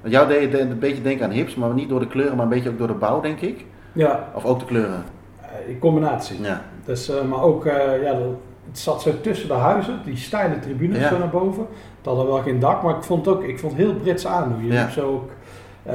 [0.00, 2.44] Want Jou deed het een beetje denken aan hips, maar niet door de kleuren, maar
[2.44, 3.64] een beetje ook door de bouw, denk ik.
[3.92, 5.02] ja, Of ook de kleuren.
[5.66, 6.42] in combinatie.
[6.42, 6.60] Ja.
[6.84, 8.14] Dus, eh, maar ook, eh, ja,
[8.68, 11.08] het zat zo tussen de huizen, die steile tribunes Ja.
[11.08, 11.66] zo naar boven.
[11.96, 13.94] Het had er wel geen dak, maar ik vond het ook, ik vond het heel
[13.94, 14.66] Brits aandoen.
[14.66, 14.80] Je Ja.
[14.82, 15.30] liep zo ook
[15.84, 15.94] Eh,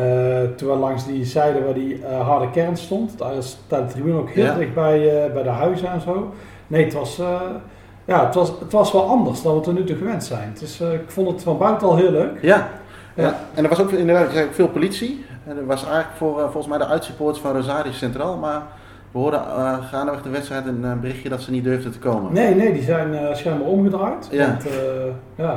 [0.56, 4.30] terwijl langs die zijde waar die harde kern stond, daar is daar de tribune ook
[4.30, 4.56] heel Ja.
[4.56, 6.34] dicht bij, bij de huizen en zo.
[6.68, 7.22] Nee, het was,
[8.06, 10.54] ja, het, was, het was wel anders dan we tot nu toe gewend zijn.
[10.80, 12.38] Eh, ik vond het van buiten al heel leuk.
[12.42, 12.68] Ja.
[13.16, 13.24] Ja.
[13.24, 13.40] ja.
[13.54, 15.26] En er was ook inderdaad er veel politie.
[15.48, 18.38] En er was eigenlijk voor, volgens mij de uitsupporters van Rosario Centraal.
[18.38, 18.62] Maar
[19.16, 22.34] we hoorden uh, gaandeweg de wedstrijd een eh, berichtje dat ze niet durfden te komen.
[22.34, 24.28] Nee, nee, die zijn eh, schijnbaar omgedraaid.
[24.32, 24.48] Ja.
[24.48, 24.74] Want, eh,
[25.36, 25.52] ja,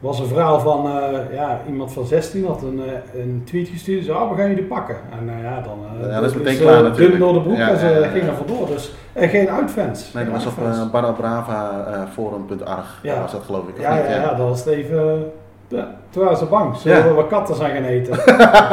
[0.00, 2.80] er was een verhaal van eh, ja, iemand van 16 had een,
[3.14, 4.04] eh, een tweet gestuurd.
[4.04, 4.96] Zo, oh, we gaan jullie pakken.
[5.20, 7.18] En eh, ja, dan eh, Ja, dat is meteen eh, klaar natuurlijk.
[7.18, 8.66] door de broek Ja, en ze gingen vandoor.
[8.66, 10.12] Dus eh, geen uitfans.
[10.12, 12.98] Nee, dat was op uh, Barrabrava uh, forum.arg.
[13.02, 13.20] Ja.
[13.20, 13.80] was dat geloof ik.
[13.80, 14.04] ja, niet?
[14.04, 15.30] ja, ja, dat was het even...
[15.68, 16.76] Ja, toen waren ze bang.
[16.76, 18.14] Ze wilden wat katten zijn gaan eten.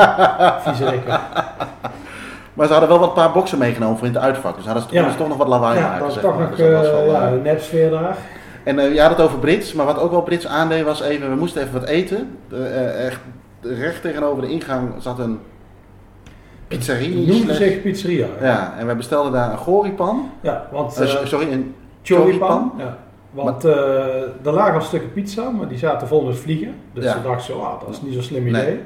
[0.64, 1.20] Viezerikken.
[2.56, 4.56] Maar ze hadden wel wat paar boksen meegenomen voor in het uitvak.
[4.56, 5.14] Dus hadden ze, Ja.
[5.16, 6.00] toch nog wat lawaai Ja, maken.
[6.00, 6.48] dat is zeg toch maar.
[6.48, 8.18] nog Dus dat was wel, ja, een nepsfeer daar.
[8.64, 11.30] En eh, je had het over Brits, maar wat ook wel Brits aandeed was even,
[11.30, 12.38] we moesten even wat eten.
[12.98, 13.20] Echt
[13.62, 15.40] recht tegenover de ingang zat een
[16.68, 17.32] pizzeria.
[17.34, 18.28] Noemde zich pizzeria.
[18.42, 20.30] Ja, en wij bestelden daar een goripan.
[20.42, 20.94] Ja, want...
[21.24, 22.72] Sorry, een Choripan.
[22.78, 22.98] Ja.
[23.32, 23.74] Want eh,
[24.46, 26.76] er lagen al stukken pizza, maar die zaten vol met vliegen.
[26.94, 27.12] Dus Ja.
[27.12, 28.80] ze dachten zo, ah, dat is niet zo'n slim Nee.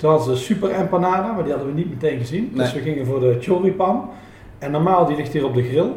[0.00, 2.52] Toen hadden ze super empanada, maar die hadden we niet meteen gezien.
[2.54, 4.10] Dus we gingen voor de choripan.
[4.58, 5.90] En normaal, die ligt hier op de grill.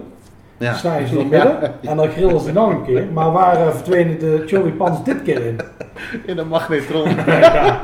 [0.57, 0.73] Ja.
[0.73, 1.81] Snijden ze door midden.
[1.81, 3.05] En dan grillen ze nog een keer.
[3.13, 5.59] Maar waar eh, verdwenen de choripans dit keer in?
[6.31, 7.09] In een magnetron.
[7.25, 7.81] ja.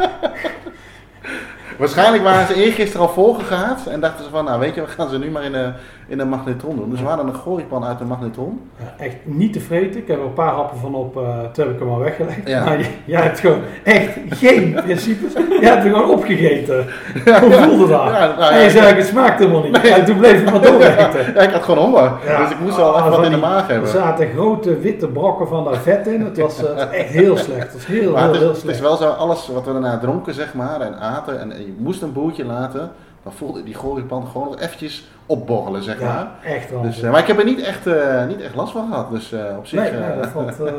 [1.77, 5.09] Waarschijnlijk waren ze eergisteren al voorgegaat en dachten ze van, nou weet je, we gaan
[5.09, 5.73] ze nu maar in een,
[6.09, 6.89] in een magnetron doen.
[6.89, 8.61] Dus we hadden een goripan uit een magnetron.
[8.79, 9.99] Ja, echt niet te vreten.
[10.01, 12.39] Ik heb er een paar happen van op, eh toen heb ik hem al weggelegd.
[12.47, 12.63] Ja.
[12.65, 15.33] Maar jij hebt gewoon echt geen principes.
[15.33, 16.85] Jij hebt er gewoon opgegeten.
[17.41, 18.03] Hoe voelde dat?
[18.03, 18.49] Ja, nou ja.
[18.49, 19.81] en je zei, het smaakt helemaal niet.
[19.81, 21.33] En toen bleef je maar dooreten.
[21.33, 22.41] Ja, ik had gewoon honger, Ja.
[22.41, 23.89] dus ik moest wel Ah, even wat van in de maag Er hebben.
[23.89, 26.21] zaten grote witte brokken van dat vet in.
[26.21, 27.61] Het was, eh, het was echt heel slecht.
[27.63, 28.79] Het was heel, heel, het is, heel het is slecht.
[28.79, 32.01] wel zo, alles wat we daarna dronken zeg maar en aten en, en je moest
[32.01, 32.91] een boertje laten,
[33.29, 36.07] dan voelde die goripan gewoon nog eventjes opborrelen zeg maar.
[36.07, 36.81] Ja, echt wel.
[36.81, 39.31] Dus, eh, maar ik heb er niet echt, eh, niet echt last van gehad, dus
[39.31, 39.79] eh, op zich...
[39.79, 40.57] nee, nee, dat valt,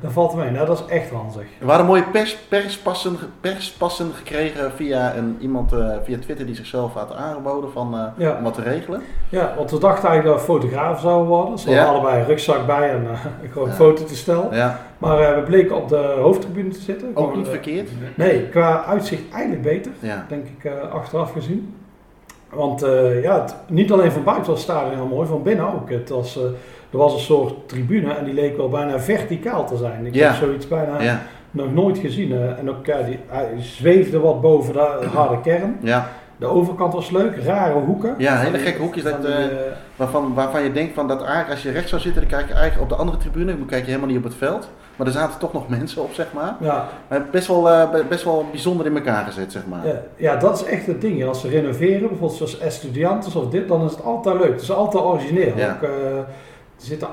[0.00, 0.50] dat valt mee.
[0.50, 1.42] Nou, dat is echt ranzig.
[1.58, 6.94] We hadden mooie pers, perspassen, perspassen gekregen via een, iemand eh, via Twitter die zichzelf
[6.94, 8.36] had aangeboden van, eh, Ja.
[8.38, 9.02] om wat te regelen.
[9.28, 11.58] Ja, want we dachten eigenlijk dat we fotograaf zouden worden.
[11.58, 11.90] Ze hadden Ja.
[11.90, 13.72] allebei een rugzak bij en eh, een groot Ja.
[13.72, 14.48] foto te stellen.
[14.56, 17.08] Ja, Maar eh, we bleken op de hoofdtribune te zitten.
[17.08, 17.90] ook Gewoon, niet verkeerd.
[18.14, 19.92] Nee, qua uitzicht eigenlijk beter,
[20.28, 21.74] denk ik, achteraf gezien.
[22.52, 22.80] Want
[23.22, 25.90] ja, het- niet alleen van buiten was het stadion heel mooi, van binnen ook.
[25.90, 26.38] Het was,
[26.92, 30.06] er was een soort tribune en die leek wel bijna verticaal te zijn.
[30.06, 32.32] Ik heb zoiets bijna nog nooit gezien.
[32.32, 32.58] eh.
[32.58, 35.76] en ook, ja, die, hij zweefde wat boven de harde kern.
[35.82, 36.08] ja.
[36.36, 38.14] De overkant was leuk, rare hoeken.
[38.18, 39.50] Ja, hele gekke hoekjes dat, die, eh, eh,
[39.96, 42.54] Waarvan, waarvan je denkt van dat eigenlijk als je rechts zou zitten, dan kijk je
[42.54, 44.68] eigenlijk op de andere tribune, dan kijk je helemaal niet op het veld.
[44.96, 46.56] Maar er zaten toch nog mensen op, zeg maar.
[46.60, 49.86] ja, Maar best wel, eh, be- best wel bijzonder in elkaar gezet, zeg maar.
[49.86, 51.24] Ja, ja, dat is echt het ding.
[51.24, 54.52] Als ze renoveren, bijvoorbeeld zoals Estudiantes of dit, dan is het altijd leuk.
[54.52, 55.52] Het is altijd origineel.
[55.56, 55.76] Ja.
[55.76, 55.90] Ook, eh,
[56.80, 57.08] er zitten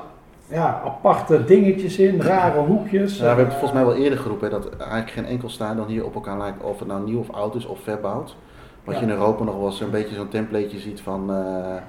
[0.48, 3.14] ja, aparte dingetjes in, rare hoekjes.
[3.16, 5.86] Ja, we hebben het volgens mij wel eerder geroepen, hè, dat eigenlijk geen enkel stadion
[5.86, 8.36] hier op elkaar lijkt, of het nou nieuw of oud is of verbouwd.
[8.84, 9.00] Wat Ja.
[9.00, 11.36] je in Europa nog wel eens een beetje zo'n templateje ziet van, eh,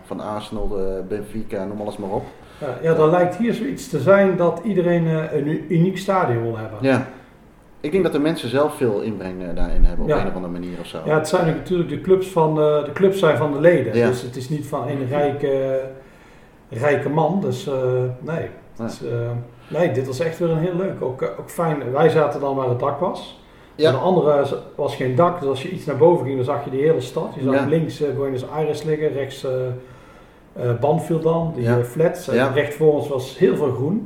[0.05, 2.23] van Arsenal, de Benfica, noem alles maar op.
[2.59, 6.57] Ja, ja, dan lijkt hier zoiets te zijn dat iedereen eh, een uniek stadion wil
[6.57, 6.77] hebben.
[6.81, 7.05] Ja.
[7.81, 10.21] Ik denk dat de mensen zelf veel inbreng eh, daarin hebben, op Ja.
[10.21, 10.97] een of andere manier of zo.
[11.05, 13.93] Ja, het zijn natuurlijk de clubs van de, de clubs zijn van de leden.
[13.93, 15.81] Dus het is niet van een rijke,
[16.69, 17.41] rijke man.
[17.41, 17.73] Dus eh,
[18.19, 18.49] nee.
[18.86, 19.12] Is, eh,
[19.67, 21.01] nee, dit was echt weer een heel leuk.
[21.01, 21.91] Ook, eh, ook fijn.
[21.91, 23.41] Wij zaten dan waar het dak was.
[23.75, 23.88] Ja.
[23.88, 25.39] En de andere was geen dak.
[25.39, 27.27] Dus als je iets naar boven ging, dan zag je de hele stad.
[27.36, 27.65] Je zag Ja.
[27.65, 29.51] links eh Buenos Aires liggen, rechts eh
[30.79, 31.84] Banfield dan, die Ja.
[31.84, 32.27] flats.
[32.27, 32.47] En Ja.
[32.53, 34.05] recht voor ons was heel veel groen.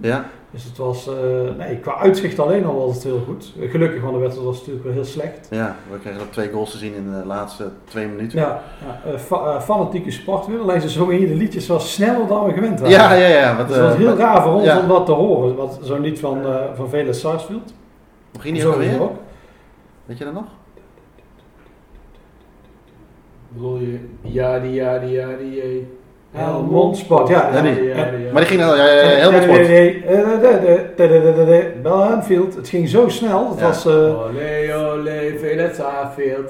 [0.54, 1.14] Dus het was, eh,
[1.58, 3.54] nee, qua uitzicht alleen al was het heel goed.
[3.60, 5.48] Gelukkig, want de wedstrijd was natuurlijk wel heel slecht.
[5.50, 8.40] ja, we kregen ook twee goals te zien in de laatste twee minuten.
[8.40, 10.60] Ja, ja eh, fa- eh, fanatieke sport weer.
[10.60, 12.96] Alleen ze zongen hier de liedjes was sneller dan we gewend waren.
[12.96, 13.58] Ja, ja, ja.
[13.58, 14.80] Wat, Dus het was heel wat- raar voor ons ja.
[14.80, 15.56] om dat te horen.
[15.56, 17.74] Wat, zo'n lied van, eh van Vele Sarsfield.
[18.32, 19.02] Hoe ging die Zo ook alweer?
[19.02, 19.16] ook.
[20.06, 20.46] Weet je dat nog?
[23.50, 25.88] Bedoel je, ja, die, ja, die, ja, die,
[26.34, 27.50] Helmond Sport, ja.
[27.54, 27.84] Ja, die.
[27.84, 28.06] ja, ja.
[28.32, 30.12] Maar die ging dan, ja, ja, ja, helemaal Nee, sport.
[30.12, 32.56] eh, de- Bellenfield.
[32.56, 33.50] Het ging zo snel.
[33.50, 33.66] Het Ja.
[33.68, 33.86] was...
[33.86, 36.50] eh, Olé, olé, Vele Saarfield.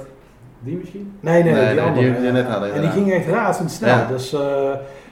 [0.59, 1.17] Die misschien?
[1.19, 2.05] nee, nee, Nee, die nee, andere.
[2.05, 3.89] die we net hadden, En die ging echt razendsnel.
[3.89, 4.07] Ja.
[4.11, 4.39] Dus eh,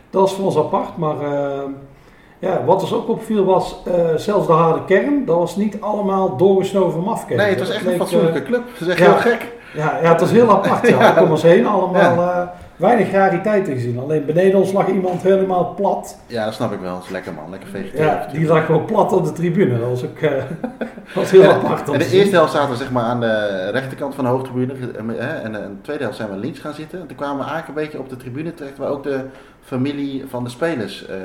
[0.10, 0.98] dat was voor ons apart.
[0.98, 1.60] Maar eh,
[2.40, 6.38] ja, wat ons ook opviel was, eh, zelfs de harde kern, dat was niet allemaal
[6.38, 7.38] doorgesnoven mafkern.
[7.38, 8.64] Nee, het was echt een leek, fatsoenlijke eh, club.
[8.80, 9.06] Dat is echt ja.
[9.06, 9.48] heel gek.
[9.76, 10.88] Ja, ja, het was heel apart.
[10.88, 11.16] Ja.
[11.24, 12.54] Om ons heen allemaal.
[12.82, 14.00] Eh, weinig rariteiten gezien.
[14.00, 16.18] Alleen beneden ons lag iemand helemaal plat.
[16.28, 16.94] Ja, dat snap ik wel.
[16.96, 17.50] Dat is lekker man.
[17.50, 18.06] Lekker vegetarisch.
[18.34, 19.80] Ja, die lag gewoon plat op de tribune.
[19.80, 20.44] Dat was ook eh,
[21.16, 21.90] was heel apart.
[21.90, 22.20] En de zien.
[22.20, 24.74] eerste helft zaten we zeg maar aan de rechterkant van de hoofdtribune.
[24.98, 27.00] En hè, en de tweede helft zijn we links gaan zitten.
[27.02, 29.20] En toen kwamen we eigenlijk een beetje op de tribune terecht waar ook de
[29.64, 31.16] familie van de spelers eh,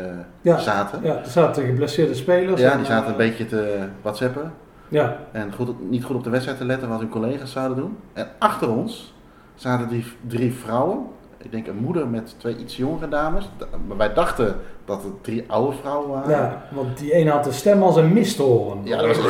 [0.41, 0.59] Ja.
[0.59, 1.01] zaten.
[1.03, 2.61] Ja, er zaten geblesseerde spelers.
[2.61, 4.53] Ja, en, die zaten eh, een beetje te whatsappen.
[4.89, 7.97] Ja, En goed, niet goed op de wedstrijd te letten wat hun collega's zouden doen.
[8.13, 9.15] En achter ons
[9.55, 10.99] zaten die drie vrouwen.
[11.43, 13.49] Ik denk een moeder met twee iets jongere dames.
[13.87, 16.31] Maar wij dachten dat het drie oude vrouwen waren.
[16.31, 18.81] ja, want die ene had een stem als een misthoorn.
[18.85, 19.17] Ja, dat was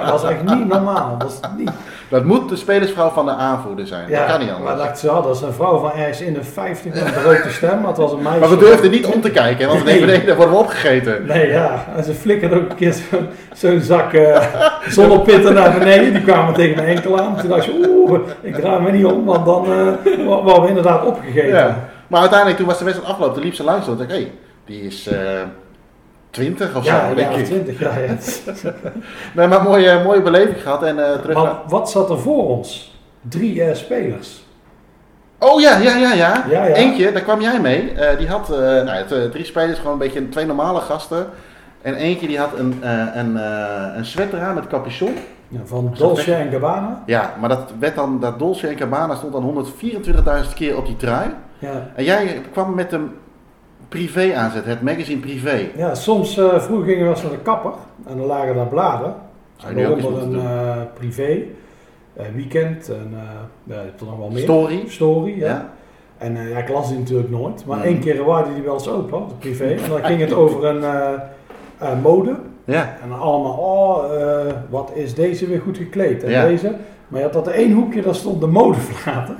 [0.00, 1.18] Dat was echt niet normaal.
[1.18, 1.70] Dat, was niet,
[2.12, 4.08] Dat moet de spelersvrouw van de aanvoerder zijn.
[4.08, 4.76] ja, dat kan niet Maar anders.
[4.78, 7.50] dachten ze, ja, dat is een vrouw van ergens in de 50 met een grote
[7.50, 7.78] stem.
[7.78, 8.38] Maar het was een meisje.
[8.40, 9.98] Maar we durfden niet om te kijken, want we Nee.
[9.98, 11.26] denken, nee, dan worden we opgegeten.
[11.26, 11.84] Nee, ja.
[11.96, 12.94] En ze flikkerden ook een keer
[13.54, 14.42] zo'n zak eh
[14.88, 16.12] zonnepitten naar beneden.
[16.12, 17.36] Die kwamen tegen mijn enkel aan.
[17.36, 19.64] Toen dacht je, oeh, ik draai me niet om, want dan
[20.26, 21.48] wa- waren we inderdaad opgegeten.
[21.48, 21.88] Ja.
[22.06, 23.86] Maar uiteindelijk, toen was de wedstrijd afgelopen, toen liep ze langs.
[23.86, 24.30] Toen dacht ik, hé,
[24.66, 25.18] die is eh
[26.32, 27.44] 20 of Ja, zo, ja, denk ik.
[27.44, 28.02] 20 jaar.
[28.02, 28.16] Ja.
[29.34, 30.82] Nee, maar een mooie, mooie beleving gehad.
[30.82, 31.58] En, eh, terug Maar naar...
[31.68, 33.00] wat zat er voor ons?
[33.20, 34.44] Drie eh, spelers.
[35.38, 36.44] Oh ja, ja, ja, ja.
[36.50, 36.74] Ja, ja.
[36.74, 37.92] Eentje, daar kwam jij mee.
[37.92, 41.26] Eh, die had nou, het, drie spelers, gewoon een beetje twee normale gasten.
[41.82, 42.78] En eentje die had een,
[43.18, 43.36] een,
[43.96, 45.14] een sweater aan met capuchon.
[45.48, 47.02] Ja, van Dolce en Gabbana.
[47.06, 49.64] Ja, maar dat werd dan, dat Dolce en Gabbana stond dan
[50.44, 51.30] 124.000 keer op die trui.
[51.58, 51.90] Ja.
[51.94, 53.10] En jij kwam met een
[53.92, 55.68] privé aanzet, het magazine privé.
[55.76, 57.72] Ja, soms uh, vroeger gingen we wel eens naar de kapper
[58.06, 59.14] en dan lagen daar bladen.
[59.56, 60.76] Zou je nu ook eens Waaronder moeten een doen.
[60.76, 61.38] eh, privé,
[62.16, 63.18] eh, weekend en eh
[63.64, 64.42] ja, je hebt er nog wel meer.
[64.42, 64.82] Story.
[64.88, 65.46] Story, ja.
[65.46, 65.70] Ja.
[66.18, 67.84] En eh, ja, ik las die natuurlijk nooit, maar Mm.
[67.84, 69.64] één keer waaide die wel eens open, de privé.
[69.84, 71.12] En dan ging het over een eh,
[71.78, 72.36] eh, mode.
[72.64, 72.96] Ja.
[73.02, 76.44] En dan allemaal, oh, eh, wat is deze weer goed gekleed en Ja.
[76.46, 76.74] deze.
[77.08, 79.34] Maar je had dat één hoekje, daar stond de modevlater.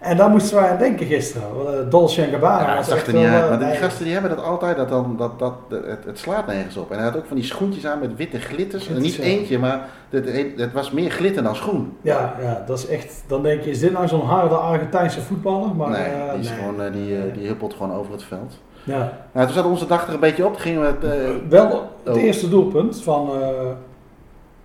[0.00, 1.48] En daar moesten wij aan denken gisteren.
[1.66, 3.42] eh, Dolce en Gabbana Ja, zag er niet uit.
[3.42, 6.46] eh, Maar die gasten die hebben dat altijd, dat dan, dat, dat, het, het slaat
[6.46, 6.90] nergens op.
[6.90, 8.88] En hij had ook van die schoentjes aan met witte glitters.
[8.88, 11.96] En niet eentje, maar het, het was meer glitter dan schoen.
[12.00, 13.24] Ja, ja, dat is echt.
[13.26, 15.74] Dan denk je, is dit nou zo'n harde Argentijnse voetballer?
[15.76, 16.58] Maar, nee, eh, die, is nee.
[16.58, 18.58] gewoon, die, die huppelt gewoon over het veld.
[18.84, 19.12] Ja.
[19.32, 20.52] Nou, toen zat onze dag er een beetje op.
[20.52, 22.22] Toen gingen we het Wel het Oh.
[22.22, 23.48] eerste doelpunt van, eh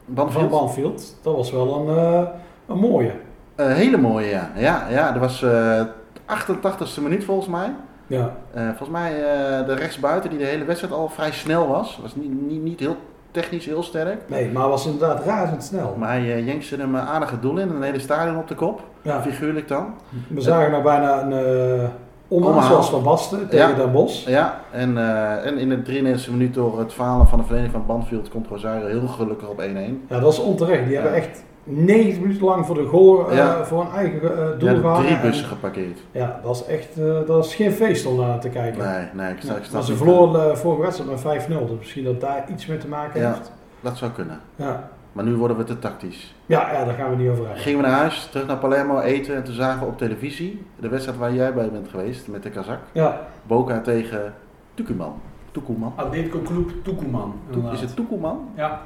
[0.06, 0.50] van Banfield.
[0.50, 2.28] Banfield, dat was wel een,
[2.68, 3.12] een mooie.
[3.56, 4.50] Een hele mooie, ja.
[4.56, 5.82] Ja, ja dat was eh
[6.26, 7.72] 88ste minuut volgens mij.
[8.08, 12.00] Ja, Eh, volgens mij eh, de rechtsbuiten die de hele wedstrijd al vrij snel was.
[12.02, 12.96] Was niet, niet, niet heel
[13.32, 14.22] technisch heel sterk.
[14.28, 15.96] nee, maar was inderdaad razendsnel.
[16.00, 17.70] Maar hij uh, jenkste hem een aardige doel in.
[17.70, 18.84] Een hele stadion op de kop.
[19.02, 19.94] Ja, Figuurlijk dan.
[20.28, 21.84] we zagen nou bijna een uh,
[22.28, 23.76] omhaal zoals Van Basten tegen Ja.
[23.76, 24.28] Den Bosch.
[24.28, 27.86] Ja, en, eh, en in de 93e minuut door het falen van de verdediging van
[27.96, 30.06] Banfield komt Rosario heel gelukkig op 1-1.
[30.10, 30.86] Ja, dat is onterecht.
[30.86, 33.66] Die hebben echt 90 minuten lang voor de goal eh, Ja.
[33.66, 34.20] voor een eigen
[34.60, 36.00] doel Ja, drie En- bussen geparkeerd.
[36.12, 38.84] Ja, dat is echt eh, dat is geen feest om naar te kijken.
[38.84, 41.78] Nee, nee, ik snap, ik snap maar ze verloren uh, vorige wedstrijd met 5-0, dus
[41.78, 43.28] misschien dat daar iets mee te maken Ja.
[43.34, 43.52] heeft.
[43.82, 44.40] Dat zou kunnen.
[44.56, 44.90] Ja.
[45.12, 46.36] Maar nu worden we te tactisch.
[46.46, 47.60] Ja, ja, daar gaan we niet over uit.
[47.60, 50.90] Gingen we naar huis, terug naar Palermo eten en toen zagen we op televisie de
[50.90, 52.80] wedstrijd waar jij bij bent geweest met de Kazak.
[52.92, 54.34] Ja, Boca tegen
[54.74, 55.14] Tucuman.
[55.52, 55.94] Tucuman.
[55.96, 57.34] Atletico Club Tucumán.
[57.74, 58.50] Is het Tucuman?
[58.56, 58.82] Ja,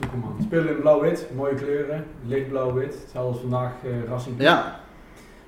[0.00, 0.34] Tucumán.
[0.42, 2.04] Spelen in blauw-wit, mooie kleuren.
[2.26, 4.34] Lichtblauw-wit, hetzelfde als vandaag uh, Racing.
[4.38, 4.78] Ja.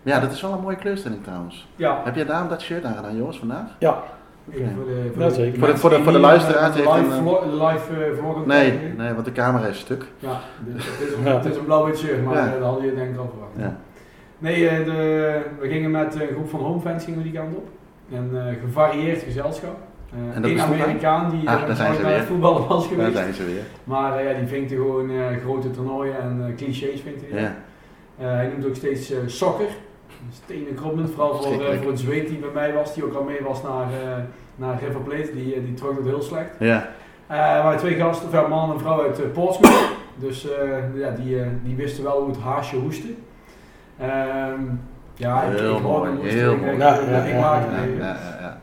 [0.02, 1.68] Ja, dat is wel een mooie kleurstelling trouwens.
[1.76, 3.66] Ja, Heb jij daarom dat shirt aangedaan, jongens, vandaag?
[3.78, 4.02] ja.
[4.44, 5.58] voor de, Ja, zeker.
[5.58, 8.78] Voor de- voor de- voor de eh, live, een, vlog, live eh, vlog aan Nee,
[8.96, 10.04] nee, want de camera is stuk.
[10.18, 11.64] Ja, dus het is een, Ja.
[11.64, 12.46] blauw-wit shirt, maar Ja.
[12.54, 13.52] eh, dat had je denk ik al verwacht.
[13.56, 13.76] Ja.
[14.38, 17.68] Nee, eh, de, we gingen met een groep van homefans gingen we die kant op.
[18.12, 19.76] Een eh, gevarieerd gezelschap.
[20.12, 20.60] Eh En dat Eén?
[20.60, 22.22] Amerikaan die Ah, eh, daar zijn ze weer.
[22.22, 23.16] voetballen was Daar geweest.
[23.16, 23.62] zijn ze weer.
[23.84, 27.40] Maar eh, ja, die vinkte gewoon eh, grote toernooien en eh, clichés vindt hij.
[27.40, 27.54] Ja.
[28.18, 29.66] Eh, hij noemt ook steeds eh soccer.
[30.44, 33.22] Stenen krommend, vooral voor, eh, voor een zweet die bij mij was, die ook al
[33.22, 34.22] mee was naar, eh
[34.56, 35.30] naar River Plate.
[35.34, 36.50] Die, eh, die trok het heel slecht.
[36.58, 36.88] Ja.
[37.26, 39.88] Eh, er waren twee gasten, of ja, een man en een vrouw uit uh, Portsmouth.
[40.16, 43.08] Dus eh, ja, die, eh, die wisten wel hoe het haasje hoestte.
[43.98, 44.60] Ehm,
[45.14, 46.72] ja, ik, Heel ik mooi, heel ik- mooi.
[46.72, 47.96] ik- Ja, ik- ja, ik ja, maakte Ja, mee.
[47.96, 48.58] ja, ja, ja.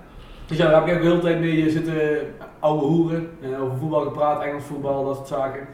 [0.49, 2.19] Dus ja, daar heb ik ook de hele tijd mee zitten
[2.59, 5.67] oude hoeren, eh, over voetbal gepraat, Engels voetbal, dat soort zaken.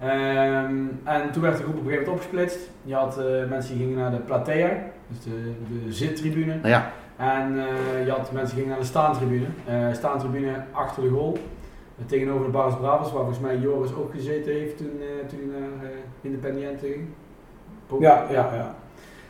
[0.00, 2.58] Ehm, en toen werd de groep op een gegeven moment opgesplitst.
[2.82, 4.70] Je had eh, mensen die gingen naar de platea,
[5.08, 6.54] dus de, de zittribune.
[6.54, 9.46] Nou ja, En eh, je had mensen die gingen naar de staantribune.
[9.66, 11.38] Eh staantribune achter de goal.
[11.98, 15.38] Eh, tegenover de Baris Bravers, waar volgens mij Joris ook gezeten heeft toen, eh, toen
[15.38, 17.06] hij naar eh, Independiente ging.
[18.00, 18.74] Ja, ja, ja.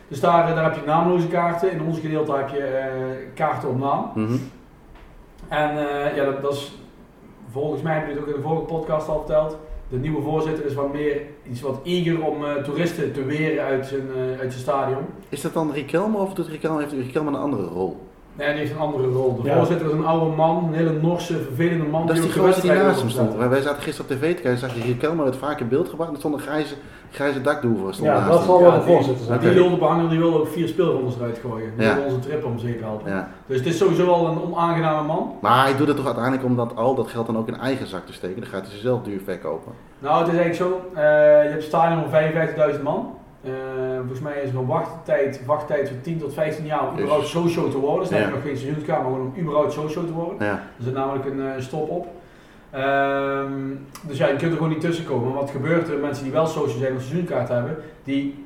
[0.07, 1.71] Dus daar, eh, daar heb je naamloze kaarten.
[1.71, 2.89] In ons gedeelte heb je eh,
[3.33, 4.11] kaarten op naam.
[4.15, 4.37] mhm.
[5.49, 6.71] En eh, ja, dat, dat is,
[7.51, 9.57] volgens mij heb je het ook in de vorige podcast al verteld.
[9.89, 13.87] de nieuwe voorzitter is wat meer iets wat eager om eh, toeristen te weren uit
[13.87, 15.05] zijn, eh, uit zijn stadion.
[15.29, 18.08] Is dat dan Riquelme of doet Riquelme, heeft Riquelme een andere rol?
[18.39, 19.41] Nee, die heeft een andere rol.
[19.41, 19.55] De Ja.
[19.57, 22.07] voorzitter is een oude man, een hele Norse, vervelende man.
[22.07, 23.35] Dat is die gozer die naast hem stond.
[23.35, 26.11] Wij zaten gisteren op tv te kijken, zag je Riquelme werd vaak in beeld gebracht.
[26.11, 26.73] Er stond een grijze,
[27.11, 29.39] grijze dakdoever stond Ja, naast dat zal wel Ja, de die- voorzitter zijn.
[29.39, 31.71] Die wilde behanger, die wilde ook vier speelrondes eruit gooien.
[31.77, 31.93] Die Ja.
[31.95, 33.11] wilde onze trip om zeker helpen.
[33.11, 33.27] Ja.
[33.45, 35.31] Dus het is sowieso wel een onaangename man.
[35.41, 37.87] Maar hij doet het toch uiteindelijk om dat, al dat geld dan ook in eigen
[37.87, 38.41] zak te steken.
[38.41, 39.71] Dan gaat hij zichzelf duur verkopen.
[39.99, 40.99] Nou, het is eigenlijk zo.
[40.99, 41.03] eh,
[41.43, 43.13] je hebt stadion van 55.000 man.
[43.99, 47.27] Eh, volgens mij is er een wachttijd, wachttijd van 10 tot 15 jaar om überhaupt
[47.27, 47.99] socio te worden.
[47.99, 48.25] Dus dan Ja.
[48.25, 50.45] je nog geen seizoenskaart, maar gewoon om überhaupt socio te worden.
[50.47, 52.07] Ja, Er zit namelijk een eh, stop op.
[52.71, 53.51] Ehm,
[54.07, 55.23] dus ja, je kunt er gewoon niet tussen komen.
[55.23, 55.97] Want wat gebeurt er?
[55.99, 58.45] Mensen die wel social zijn of seizoenkaart hebben, die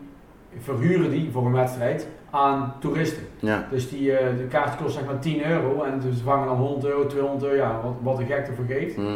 [0.60, 3.24] verhuren die voor een wedstrijd aan toeristen.
[3.40, 3.68] ja.
[3.72, 6.58] Dus die, eh, de kaart kost zeg maar 10 euro en dus ze vangen dan
[6.58, 8.98] 100 euro, 200 euro, ja, wat, wat de gek ervoor geeft.
[8.98, 9.08] Mhm.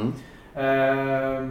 [0.54, 1.44] Ehm,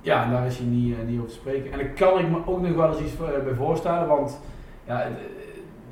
[0.00, 1.72] ja, en daar is hij niet, eh, niet over te spreken.
[1.72, 4.40] En daar kan ik me ook nog wel eens iets voor- eh, bij voorstellen, want
[4.86, 5.18] ja, het-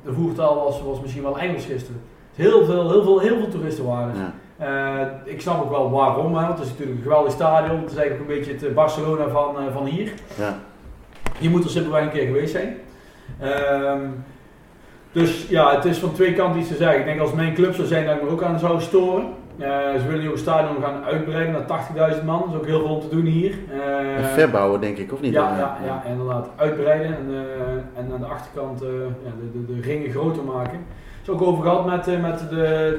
[0.03, 2.01] de voertaal was, was misschien wel Engels gisteren.
[2.35, 4.13] Heel veel, heel veel, heel veel toeristen waren.
[4.15, 4.33] ja.
[4.57, 7.81] Eh, ik snap ook wel waarom, hè, want het is natuurlijk een geweldig stadion.
[7.81, 10.13] Het is eigenlijk een beetje het eh, Barcelona van, eh, van hier.
[10.37, 10.57] ja.
[11.39, 12.75] Je moet er simpelweg een keer geweest zijn.
[13.39, 13.99] Ehm,
[15.11, 16.99] dus ja, het is van twee kanten iets te zeggen.
[16.99, 19.27] Ik denk als mijn club zou zijn, dat ik me ook aan zou storen.
[19.59, 22.39] Eh, ze willen nu ook het stadion gaan uitbreiden naar 80.000 man.
[22.39, 23.55] Dat is ook heel veel om te doen hier.
[23.71, 25.33] Eh, En verbouwen denk ik, of niet?
[25.33, 26.49] ja, ja, ja, inderdaad.
[26.55, 29.07] Uitbreiden en, eh, en aan de achterkant de,
[29.53, 30.85] de, de ringen groter maken.
[31.19, 32.45] Het is ook over gehad met, met de,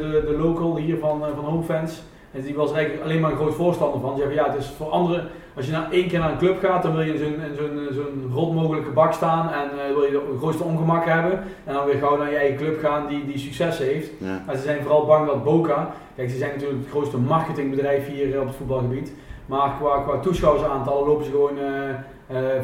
[0.00, 2.02] de, de local hier van, van Homefans.
[2.32, 4.10] En die was eigenlijk alleen maar een groot voorstander van.
[4.10, 6.60] Ze zeggen ja, het is voor anderen, als je nou één keer naar een club
[6.60, 10.02] gaat, dan wil je in zo'n zo'n zo'n rot mogelijke bak staan en eh, wil
[10.04, 11.32] je de grootste ongemak hebben.
[11.64, 14.10] En dan weer gauw naar je eigen club gaan die, die succes heeft.
[14.18, 14.42] Ja.
[14.46, 18.34] Maar ze zijn vooral bang dat Boca, kijk ze zijn natuurlijk het grootste marketingbedrijf hier
[18.34, 19.12] eh, op het voetbalgebied.
[19.46, 21.88] Maar qua, qua toeschouwersaantallen lopen ze gewoon eh,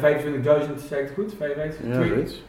[0.03, 1.33] eh, 25.000, zeg ik het goed?
[1.37, 1.87] 55?
[1.87, 2.43] Ja, Twee- zoiets.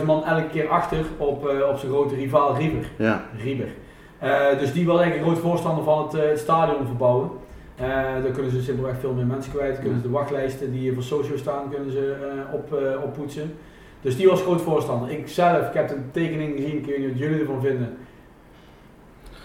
[0.00, 2.88] 25.000 man elke keer achter op, op zijn grote rivaal River.
[2.96, 3.68] Ja, River.
[4.22, 7.30] Eh, dus die was eigenlijk een groot voorstander van het, eh, het stadion verbouwen.
[7.76, 7.88] Eh
[8.22, 9.78] dan kunnen ze simpelweg veel meer mensen kwijt.
[9.78, 13.54] Kunnen ze de wachtlijsten die voor socio staan, kunnen ze eh, op, eh, oppoetsen.
[14.00, 15.10] Dus die was groot voorstander.
[15.10, 17.96] Ik zelf, ik heb de tekening gezien, ik weet niet wat jullie ervan vinden.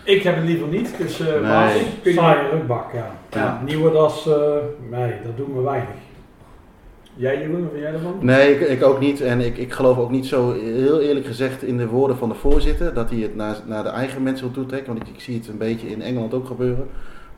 [0.04, 1.84] Ik heb het liever niet, dus eh Nee.
[2.02, 3.12] Kun je- Saaie rukbak, ja.
[3.30, 3.62] Ja.
[3.66, 4.36] Nieuwe das, eh,
[4.90, 5.88] nee, dat doen we weinig.
[7.18, 8.18] Jij Jeroen, wat vind jij ervan?
[8.20, 9.22] Nee, ik, ik ook niet.
[9.22, 12.36] En ik, ik geloof ook niet zo, heel eerlijk gezegd, in de woorden van de
[12.36, 12.94] voorzitter.
[12.94, 14.94] Dat hij het naar, naar de eigen mensen wil toetrekken.
[14.94, 16.88] Want ik, ik zie het een beetje in Engeland ook gebeuren.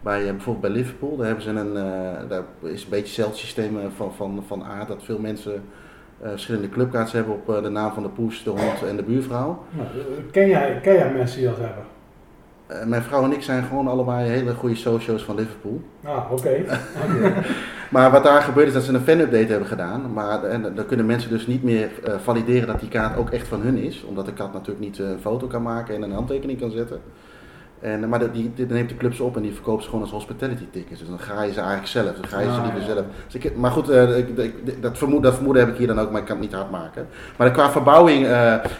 [0.02, 1.18] Bij, eh, bijvoorbeeld bij Liverpool.
[1.18, 4.63] Daar, hebben ze een, eh, daar is een beetje hetzelfde systeem eh, van, van, van
[4.63, 4.88] aard.
[4.88, 5.63] Dat veel mensen
[6.22, 9.63] verschillende clubkaarts hebben op de naam van de poes, de hond en de buurvrouw.
[9.70, 9.88] Nou,
[10.32, 11.84] ken, jij, ken jij mensen die dat hebben?
[12.89, 15.82] Mijn vrouw en ik zijn gewoon allebei hele goede socio's van Liverpool.
[16.04, 16.50] Ah, oké.
[17.89, 20.13] Maar wat daar gebeurt is dat ze een fan-update hebben gedaan.
[20.13, 23.47] Maar en, dan kunnen mensen dus niet meer eh, valideren dat die kaart ook echt
[23.47, 24.04] van hun is.
[24.04, 26.99] Omdat de kat natuurlijk niet eh, een foto kan maken en een handtekening kan zetten.
[27.80, 30.04] En, maar dat- die, die neemt de club ze op en die verkoopt ze gewoon
[30.04, 30.99] als hospitality tickets.
[30.99, 32.15] Dus dan ga je ze eigenlijk zelf.
[32.15, 32.86] Dan ga je ze Ah, liever ja.
[32.86, 33.06] zelf.
[33.28, 35.99] Dus ik, maar goed, eh, ik- ik- dat, vermoed, dat vermoeden heb ik hier dan
[35.99, 37.08] ook, maar ik kan het niet hard maken.
[37.38, 38.28] Maar qua verbouwing,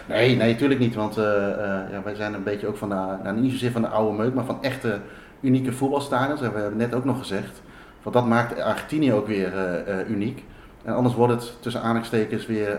[0.08, 0.94] nee, nee, natuurlijk niet.
[0.94, 2.94] Want ja, wij zijn een beetje ook van de,
[3.24, 4.98] nou, niet zozeer van de oude meuk, maar van echte
[5.40, 6.40] unieke voetbalstadions.
[6.40, 7.60] We hebben net ook nog gezegd.
[8.02, 10.44] Want dat maakt Argentinië ook weer eh, eh, uniek.
[10.84, 12.78] En anders wordt het tussen aanhalingstekens weer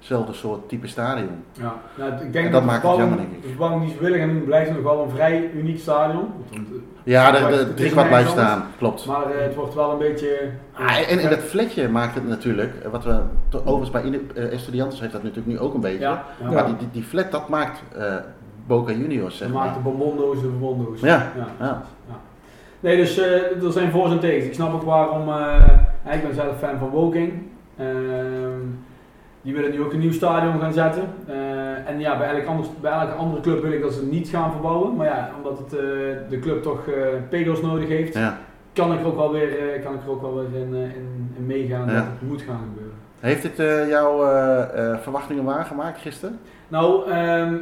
[0.00, 1.44] eenzelfde soort type stadion.
[1.52, 3.42] Ja, nou, ik denk En dat, dat de maakt het jammer, denk ik.
[3.42, 6.26] De verbouwing die ze willen gaan doen blijft nog wel een vrij uniek stadion.
[6.50, 9.06] Want, eh, Ja, de, de, is driekwart blijft staan, klopt.
[9.06, 10.50] Maar het wordt wel een beetje...
[10.72, 13.20] Ah, en, en dat vletje maakt het natuurlijk, wat we
[13.64, 15.98] overigens bij Estudiantes heeft dat natuurlijk nu ook een beetje.
[15.98, 16.50] Ja, ja.
[16.50, 17.82] Maar die, die, die flat, dat maakt
[18.66, 19.64] Boca Juniors, zeg maar.
[19.64, 21.00] maakt de bonbondoos de bonbondoos.
[21.00, 21.46] Ja, ja.
[21.58, 21.82] ja.
[22.80, 24.44] Nee, dus eh, er zijn voor's en tegens.
[24.46, 25.28] Ik snap ook waarom...
[25.28, 27.32] eh, ik ben zelf fan van Woking.
[27.78, 28.58] Ehm,
[29.42, 31.02] die willen nu ook een nieuw stadion gaan zetten.
[31.26, 34.10] Eh, en ja, bij elke, anders, bij elke andere club wil ik dat ze het
[34.10, 34.96] niet gaan verbouwen.
[34.96, 35.70] Maar ja, omdat het,
[36.30, 36.80] de club toch
[37.28, 38.38] pegels nodig heeft, Ja.
[38.72, 39.48] kan ik er ook wel weer,
[39.82, 41.94] kan ik er ook wel weer in, in, in meegaan Ja.
[41.94, 42.96] dat het moet gaan gebeuren.
[43.20, 44.16] Heeft dit eh, jouw
[45.02, 46.38] verwachtingen waargemaakt gisteren?
[46.68, 47.54] Nou, ehm,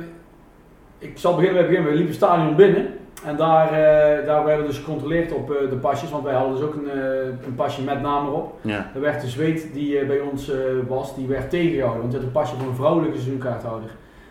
[0.99, 1.85] ik zal beginnen bij het begin.
[1.85, 2.87] We liepen het stadion binnen.
[3.25, 6.11] En daar, eh, daar werden we dus gecontroleerd op eh, de pasjes.
[6.11, 8.59] Want wij hadden dus ook een, eh, een pasje met naam erop.
[8.61, 8.91] Ja.
[8.95, 10.51] Er werd de zweet die bij ons
[10.89, 12.01] was, die werd tegengehouden.
[12.01, 13.91] Want het had een pasje voor een vrouwelijke seizoenkaarthouder.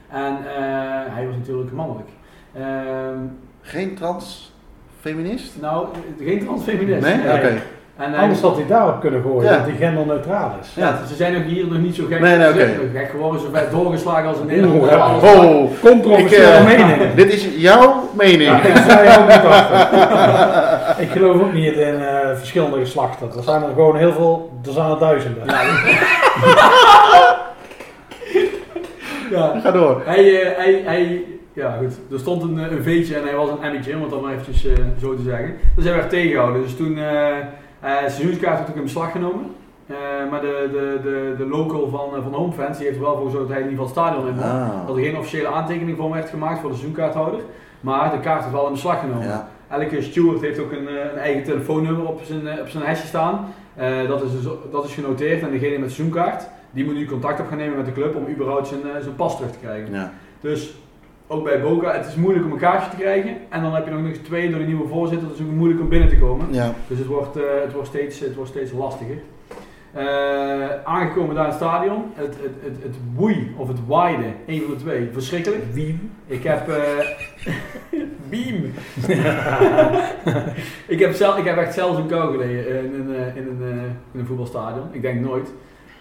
[0.10, 2.10] En eh, hij was natuurlijk mannelijk.
[2.54, 3.18] Ehm,
[3.62, 4.54] Geen trans
[5.00, 5.62] feminist?
[5.62, 5.88] nou,
[6.22, 7.02] geen transfeminist.
[7.08, 7.18] Nee?
[7.18, 7.36] Nee.
[7.36, 7.62] Oké.
[7.98, 9.58] En, eh, Anders had hij daarop kunnen gooien, Ja.
[9.58, 10.70] dat die genderneutraal is.
[10.76, 12.54] ja, ze zijn ook hier nog niet zo gek, Nee, nee,
[12.94, 14.82] gek geworden, zo ver doorgeslagen als in Nederland.
[14.82, 15.16] Oeh, ja.
[15.16, 17.16] Oh, Controversiële Ik, eh, meningen.
[17.16, 18.42] dit is jouw mening.
[18.44, 19.46] Ja, ik sta je ook niet.
[21.08, 23.28] Ik geloof ook niet in eh, verschillende geslachten.
[23.38, 25.44] Er zijn er gewoon heel veel, er zijn er duizenden.
[29.30, 29.60] Ja.
[29.64, 30.02] Ga door.
[30.06, 31.24] Hij, eh, hij, hij,
[31.54, 34.22] ja goed, er stond een, een veetje en hij was een emmetje, om het dan
[34.22, 35.56] maar eventjes eh, zo te zeggen.
[35.76, 36.62] Dus hij werd tegengehouden.
[36.62, 36.98] Dus toen,
[37.80, 39.46] eh seizoenskaart werd ook in beslag genomen.
[39.88, 39.96] Eh,
[40.32, 43.26] maar de, de, de, de local van, eh, van Homefans, die heeft er wel voor
[43.26, 44.44] gezorgd dat hij in ieder geval het stadion in.
[44.44, 44.88] Ah.
[44.88, 47.40] Dat er geen officiële aantekening voor werd gemaakt voor de seizoenkaarthouder.
[47.82, 49.28] Maar de kaart werd wel in beslag genomen.
[49.28, 49.48] Ja.
[49.70, 53.54] Elke steward heeft ook een, eh, een eigen telefoonnummer op zijn, op zijn hesje staan.
[54.08, 57.40] Dat, is dus, dat is genoteerd en degene met de seizoenkaart, die moet nu contact
[57.40, 59.94] op gaan nemen met de club om überhaupt zijn, zijn pas terug te krijgen.
[59.94, 60.12] Ja.
[60.42, 60.74] Dus
[61.28, 63.38] ook bij Boca, het is moeilijk om een kaartje te krijgen.
[63.50, 65.58] En dan heb je nog eens twee door de nieuwe voorzitter, dus het is ook
[65.58, 66.48] moeilijk om binnen te komen.
[66.52, 66.74] Ja.
[66.88, 69.18] Dus het wordt, eh, het wordt, steeds, het wordt steeds lastiger.
[69.94, 74.62] Eh, aangekomen daar in het stadion, het, het, het, het woei of het waaide, een
[74.62, 75.64] van de twee, verschrikkelijk.
[75.74, 76.00] Wie?
[76.26, 76.70] Ik heb.
[76.70, 76.76] eh
[78.30, 78.64] beam!
[80.96, 83.62] ik, heb zelf, ik heb echt zelfs een kou gelegen in een, in, een,
[84.14, 84.88] in een voetbalstadion.
[84.92, 85.50] Ik denk nooit.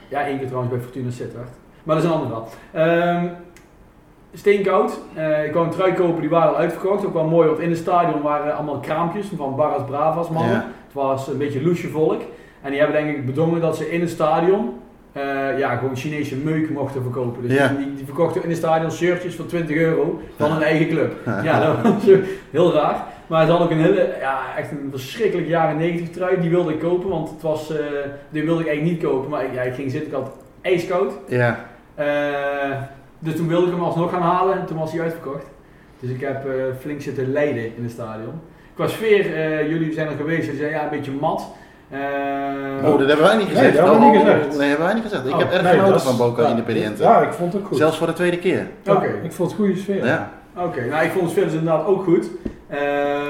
[0.09, 1.49] Ja, één keer trouwens bij Fortuna Sittard.
[1.83, 2.49] Maar dat is een ander verhaal.
[2.73, 3.27] Ehm,
[4.39, 4.99] steenkoud.
[5.15, 7.07] Eh, ik wou een trui kopen, die waren al uitverkocht.
[7.07, 10.53] Ook wel mooi, want in het stadion waren allemaal kraampjes van Barras Bravas mannen.
[10.53, 10.65] Ja.
[10.85, 12.21] Het was een beetje loesje volk.
[12.63, 14.73] En die hebben denk ik bedongen dat ze in het stadion
[15.13, 17.43] eh, ja, gewoon Chinese meuk mochten verkopen.
[17.43, 17.69] Dus Ja.
[17.69, 21.13] die, die verkochten in het stadion shirtjes voor 20 euro van hun eigen club.
[21.43, 21.61] Ja.
[21.61, 22.05] Dat was
[22.51, 23.05] heel raar.
[23.27, 26.41] Maar het had ook een hele, ja, echt een verschrikkelijk jaren 90 trui.
[26.41, 27.79] Die wilde ik kopen, want het was, eh,
[28.31, 29.31] die wilde ik eigenlijk niet kopen.
[29.31, 30.31] Maar ik, ja, ik ging zitten, ik had
[30.61, 31.13] ijskoud.
[31.29, 31.65] Ja.
[33.27, 35.47] Dus toen wilde ik hem alsnog gaan halen en toen was hij uitverkocht.
[36.01, 38.33] Dus ik heb eh, flink zitten lijden in het stadion.
[38.75, 41.47] Qua sfeer, eh, jullie zijn er geweest, jullie zeiden ja, een beetje mat.
[41.91, 41.99] Eh,
[42.85, 43.77] Oh, dat hebben wij niet Nee, gezegd.
[43.77, 44.59] dat hebben Oh, niet gezegd.
[44.59, 45.27] Nee, hebben wij niet gezegd.
[45.27, 47.03] Ik Oh, heb erg nee, genoten is- van Boca ja, Independiente.
[47.03, 47.77] Ja, ik vond het ook goed.
[47.77, 48.67] Zelfs voor de tweede keer.
[48.83, 49.07] Ja, Oké.
[49.23, 50.05] Ik vond het goede sfeer.
[50.07, 50.31] Ja.
[50.57, 52.31] Oké, nou ik vond het sfeer dus inderdaad ook goed.
[52.67, 52.79] Eh,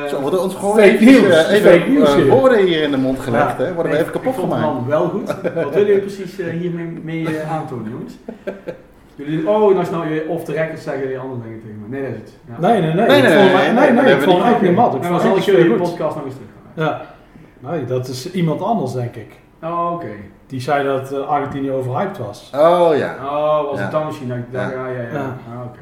[0.09, 1.49] Zo worden ons gewoon Fake nieuws.
[1.49, 2.27] even Fake nieuws hier.
[2.27, 3.59] woorden hier in de mond gelegd.
[3.59, 3.65] Ja.
[3.65, 3.73] Hè?
[3.75, 4.87] Worden nee, we even kapot ik vond het gemaakt.
[4.87, 5.27] wel goed.
[5.55, 8.15] Wat willen jullie precies hiermee mee, aantonen, jongens?
[9.17, 11.89] Jullie, oh, nou snel je off the record zeggen jullie andere dingen tegen me.
[11.89, 12.33] Nee, dat is het.
[12.49, 12.61] Ja.
[12.69, 13.07] Nee, nee, nee.
[13.07, 14.43] Nee, Ik nee, vond nee, hem- nee, nee, nee, nee, dat ik vond hem hebben
[14.43, 14.95] we eigenlijk niet mat.
[14.95, 15.89] Ik En vond dan het zal ik jullie de goed.
[15.89, 16.85] podcast nog eens terug gaan.
[16.85, 17.71] Ja.
[17.71, 19.31] Nee, dat is iemand anders, denk ik.
[19.63, 20.07] Oh, oké.
[20.47, 22.51] Die zei dat eh, Argentinië overhyped was.
[22.55, 23.15] Oh ja.
[23.25, 23.83] Oh, was Ja.
[23.83, 24.29] het dan misschien?
[24.29, 24.87] dat ik dacht, Ja.
[24.87, 25.13] Ja, ja, ja.
[25.13, 25.37] Ja.
[25.53, 25.79] Ah, oké.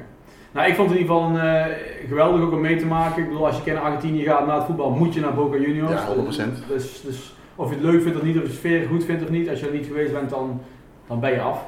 [0.53, 1.65] Nou, ik vond het in ieder geval een, eh,
[2.09, 3.23] geweldig ook om mee te maken.
[3.23, 5.91] Ik bedoel, als je naar Argentinië gaat na het voetbal, moet je naar Boca Juniors.
[5.93, 6.65] Ja, 100%.
[6.69, 9.23] Dus, dus of je het leuk vindt of niet, of je de sfeer goed vindt
[9.23, 10.61] of niet, als je er niet geweest bent, dan,
[11.07, 11.65] dan ben je af.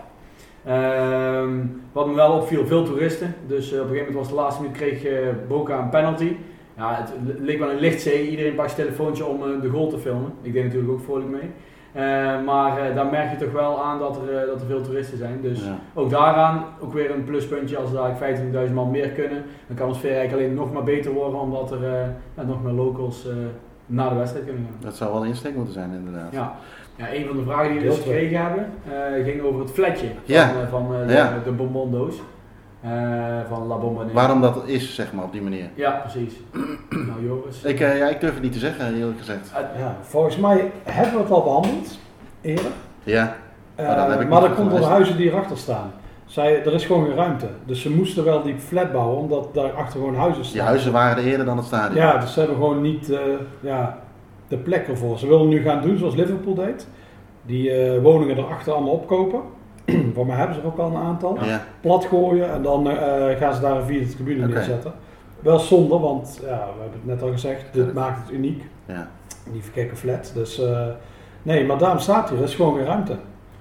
[0.67, 1.51] Ehm,
[1.93, 3.35] wat me wel opviel, veel toeristen.
[3.47, 6.37] Dus eh, op een gegeven moment was de laatste minuut kreeg eh, Boca een penalty.
[6.77, 8.31] Ja, het leek wel een lichtzee.
[8.31, 10.33] Iedereen pakt zijn telefoontje om eh, de goal te filmen.
[10.43, 11.51] Ik deed natuurlijk ook vrolijk mee.
[11.93, 12.03] Eh,
[12.45, 15.41] maar daar merk je toch wel aan dat er, dat er veel toeristen zijn.
[15.43, 15.79] Dus Ja.
[15.95, 19.43] ook daaraan, ook weer een pluspuntje als daar 25.000 man meer kunnen.
[19.67, 22.15] Dan kan sfeer eigenlijk alleen nog maar beter worden, omdat er
[22.47, 23.27] nog meer locals
[23.87, 24.77] naar de wedstrijd kunnen gaan.
[24.81, 26.33] Dat zou wel een insteek moeten zijn inderdaad.
[26.33, 26.57] Ja.
[26.97, 30.07] Ja, een van de vragen die we dus gekregen hebben, eh, ging over het fletje
[30.07, 30.43] van, Ja.
[30.51, 31.33] eh, van eh, de, Ja.
[31.45, 31.51] de
[32.81, 32.91] eh,
[33.49, 34.15] van La Bombonera.
[34.15, 35.69] Waarom dat is, zeg maar, op die manier.
[35.75, 36.35] Ja, precies.
[37.09, 37.63] nou Joris.
[37.63, 39.51] Ik, eh, ja, ik durf het niet te zeggen, eerlijk gezegd.
[39.79, 41.99] Ja, volgens mij hebben we het al behandeld,
[42.41, 42.71] eerder.
[43.03, 43.37] Ja.
[43.75, 45.91] Eh, Maar ik maar dat komt door de huizen die erachter staan.
[46.25, 47.47] Zij, er is gewoon geen ruimte.
[47.65, 50.55] Dus ze moesten wel die flat bouwen, omdat daarachter gewoon huizen staan.
[50.59, 51.95] Die huizen waren er eerder dan het stadion.
[52.07, 53.19] Ja, dus ze hebben gewoon niet eh,
[53.61, 53.99] ja,
[54.49, 55.19] de plek ervoor.
[55.19, 56.87] Ze willen nu gaan doen zoals Liverpool deed.
[57.43, 59.41] Die eh, woningen erachter allemaal opkopen.
[60.15, 61.45] Voor mij hebben ze er ook al een aantal.
[61.45, 61.65] Ja.
[61.81, 64.93] Plat gooien en dan eh, gaan ze daar een vierde tribune neerzetten.
[65.41, 68.65] Wel zonde, want ja, we hebben het net al gezegd, dit maakt het uniek.
[68.87, 69.09] ja.
[69.53, 70.31] Die verkekken flat.
[70.35, 70.87] Dus eh,
[71.43, 73.17] nee, maar daarom staat hier, er is gewoon geen ruimte.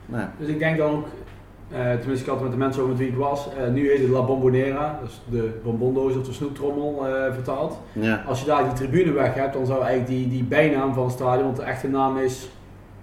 [0.05, 0.25] Nee.
[0.39, 1.07] Dus ik denk dan ook,
[1.69, 3.99] tenminste ik had het met de mensen over met wie ik was, eh, nu heet
[4.01, 7.79] het La Bombonera, dus de bonbondoos of de snoeptrommel eh, vertaald.
[7.91, 8.23] Ja.
[8.27, 11.13] Als je daar die tribune weg hebt, dan zou eigenlijk die, die bijnaam van het
[11.13, 12.49] stadion, want de echte naam is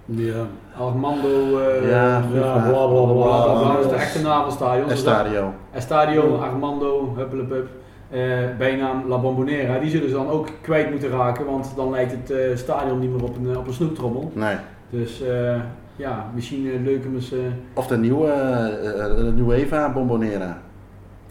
[0.05, 0.45] Ja.
[0.79, 4.87] Armando, eh Ja, bla, bla, bla, dat is de echte naam van het stadion.
[4.87, 5.53] Dus Estadio.
[5.71, 6.45] Estadio, Ja.
[6.45, 7.67] Armando, huppelepup,
[8.09, 8.19] eh
[8.57, 9.79] bijnaam La Bombonera.
[9.79, 13.11] Die zullen ze dan ook kwijt moeten raken, want dan lijkt het eh, stadion niet
[13.13, 14.31] meer op een, eh, op een snoeptrommel.
[14.33, 14.55] Nee.
[14.89, 15.55] Dus eh,
[15.95, 17.31] ja, misschien eh, leuk om eens...
[17.31, 17.39] eh,
[17.73, 20.57] Of de nieuwe, eh, de Nueva Bombonera.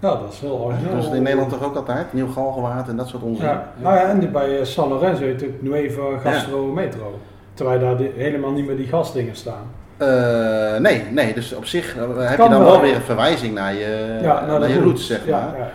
[0.00, 0.94] Ja, dat is heel origineel.
[0.94, 2.12] Dat is in Nederland toch ook altijd?
[2.12, 3.44] Nieuw Galgenwaard en dat soort onzin.
[3.44, 7.18] Ja, nou ja, en die bij San Lorenzo heet het nu even Gastro Metro.
[7.54, 9.62] Terwijl daar die- helemaal niet meer die gasdingen staan.
[9.96, 13.74] Eh, nee, nee, dus op zich heb Kan je dan wel, weer een verwijzing naar
[13.74, 14.84] je, ja, naar de je roots.
[14.84, 15.30] roots, zeg maar.
[15.40, 15.70] ja, ja.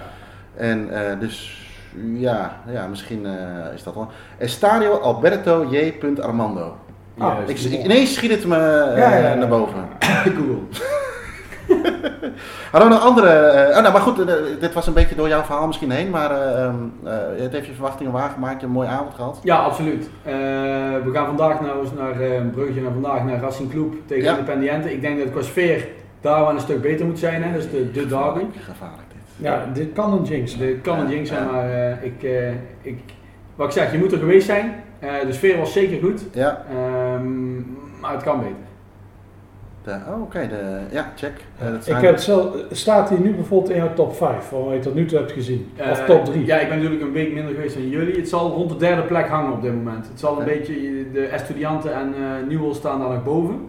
[0.56, 1.66] En eh, dus,
[2.14, 4.08] ja, ja misschien eh, is dat wel.
[4.38, 5.94] Estadio Alberto J.
[6.22, 6.76] Armando.
[7.18, 7.36] Ah.
[7.46, 8.56] Ik, ik- ineens schiet het me
[8.96, 9.88] eh, naar boven.
[10.36, 10.58] Google.
[12.72, 13.28] Hadden we nog andere...
[13.30, 16.10] eh, oh, nou, maar goed, eh, dit was een beetje door jouw verhaal misschien heen,
[16.10, 18.54] maar eh, ehm, eh, het heeft je verwachtingen waargemaakt.
[18.54, 19.40] Je hebt een mooie avond gehad.
[19.44, 20.10] Ja, absoluut.
[21.04, 24.30] We gaan vandaag nou eens naar een bruggetje naar vandaag naar Racing Club tegen Ja.
[24.38, 24.92] Independiente.
[24.94, 25.88] Ik denk dat qua sfeer
[26.22, 27.44] daar wel een stuk beter moet zijn.
[27.44, 27.54] Hè?
[27.54, 28.44] Dus de, de derby.
[28.60, 29.46] Gevaarlijk dit.
[29.48, 30.58] Ja, dit kan een jinx.
[30.58, 32.28] De kan een jinx zijn, maar ik,
[32.82, 33.00] ik,
[33.58, 34.84] wat ik zeg, je moet er geweest zijn.
[35.00, 36.24] Eh, de sfeer was zeker goed.
[36.34, 37.56] Ja, Ehm,
[38.02, 38.56] maar het kan beter.
[39.84, 41.32] de, oh, oké, de, ja, check.
[41.60, 44.74] Eh, dat Ik heb zelf, staat hij nu bijvoorbeeld in jouw top 5, van wat
[44.74, 45.72] je tot nu toe hebt gezien?
[45.80, 46.46] of Eh, top 3?
[46.46, 48.16] Ja, ik ben natuurlijk een week minder geweest dan jullie.
[48.16, 50.08] Het zal rond de derde plek hangen op dit moment.
[50.08, 50.74] Het zal een beetje,
[51.14, 53.60] de Estudianten en eh Newell staan daar nog boven.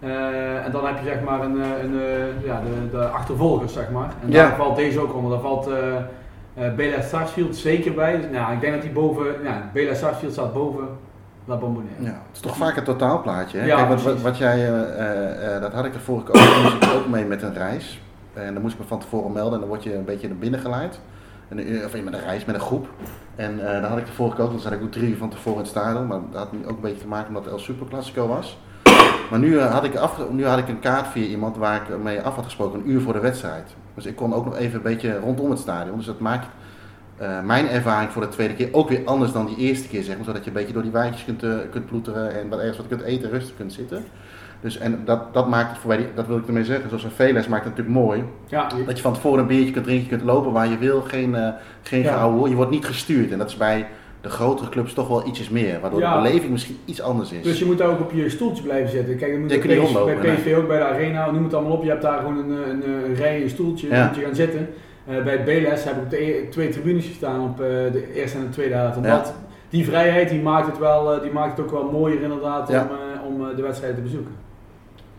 [0.00, 3.72] Eh, en dan heb je zeg maar een, eh, een, eh, ja, de, de achtervolgers
[3.72, 4.12] zeg maar.
[4.24, 4.42] En Ja.
[4.48, 5.30] daar valt deze ook onder.
[5.30, 5.74] Daar valt eh
[6.60, 8.16] eh Bela Sarsfield zeker bij.
[8.16, 10.88] Dus, nou, ik denk dat hij boven, ja, Bela Sarsfield staat boven
[11.44, 11.94] La Bombonera.
[11.98, 13.58] Ja, het is toch vaak een totaalplaatje.
[13.58, 13.66] Hè?
[13.66, 16.74] Ja, Kijk, wat, wat, jij, eh, eh, dat had ik de vorige keer ook, moest
[16.74, 18.02] ik ook mee met een reis.
[18.34, 20.36] En dan moest ik me van tevoren melden en dan word je een beetje naar
[20.36, 21.00] binnen geleid.
[21.48, 22.88] En, of met een reis, met een groep.
[23.36, 25.30] En dan had ik de vorige keer ook, dan zat ik ook drie uur van
[25.30, 26.06] tevoren in het stadion.
[26.06, 28.58] Maar dat had ook een beetje te maken omdat El Super Classico was.
[29.30, 32.22] Maar nu, had ik af, nu had ik een kaart via iemand waar ik mee
[32.22, 33.74] af had gesproken, een uur voor de wedstrijd.
[34.02, 35.96] Dus ik kon ook nog even een beetje rondom het stadion.
[35.96, 36.46] Dus dat maakt
[37.16, 40.16] eh, mijn ervaring voor de tweede keer ook weer anders dan die eerste keer, zeg
[40.16, 40.24] maar.
[40.24, 42.86] Zodat je een beetje door die wijntjes kunt, eh, kunt ploeteren en wat ergens wat
[42.88, 44.04] kunt eten, rustig kunt zitten.
[44.60, 47.10] Dus en dat, dat maakt het voor mij, dat wil ik ermee zeggen, zoals een
[47.10, 48.24] veles maakt het natuurlijk mooi.
[48.46, 51.00] Ja, Dat je van tevoren een biertje kunt drinken, je kunt lopen waar je wil,
[51.00, 51.48] geen, eh
[51.82, 52.28] geen Ja.
[52.30, 52.48] hoor.
[52.48, 53.86] Je wordt niet gestuurd en dat is bij
[54.20, 55.80] de grotere clubs toch wel ietsjes meer.
[55.80, 56.16] Waardoor Ja.
[56.16, 57.42] de beleving misschien iets anders is.
[57.42, 59.16] Dus je moet daar ook op je stoeltje blijven zitten.
[59.16, 61.72] Kijk, dat moet Je bij PSV rondlopen, bij ook bij de arena, noem het allemaal
[61.76, 61.82] op.
[61.82, 64.06] Je hebt daar gewoon een, eh, een, een rij, een stoeltje, Ja.
[64.06, 64.68] moet je gaan zitten.
[65.06, 68.12] Eh, bij het BLS heb ik op de e- twee tribunes gestaan op eh, de
[68.14, 68.96] eerste en de tweede helft.
[68.96, 69.34] Omdat
[69.68, 72.74] die vrijheid die maakt, het wel, eh, die maakt het ook wel mooier inderdaad om,
[72.74, 72.82] eh,
[73.26, 74.32] om eh, de wedstrijd te bezoeken.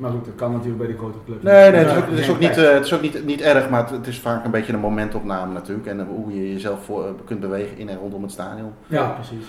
[0.02, 1.44] Maar goed, dat kan natuurlijk bij de grotere clubs.
[1.44, 3.02] Nee, nee, het is Ja, ook, het is geen ook, niet, eh, het is ook
[3.02, 5.88] niet, niet erg, maar het, is vaak een beetje een momentopname natuurlijk.
[5.88, 8.72] En eh, hoe je jezelf voor, eh, kunt bewegen in en rondom het stadion.
[8.88, 9.46] Ja, precies.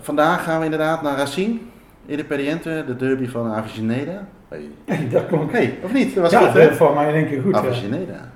[0.00, 1.58] Vandaag gaan we inderdaad naar Racine,
[2.06, 4.26] Independiente, de derby van Aviceneda.
[4.48, 4.68] Hey.
[5.12, 5.52] dat klonk.
[5.52, 6.14] hey, of niet?
[6.14, 7.54] Dat was Ja, dat voor mij in één keer goed.
[7.54, 7.60] ja.
[7.60, 8.30] Aviceneda.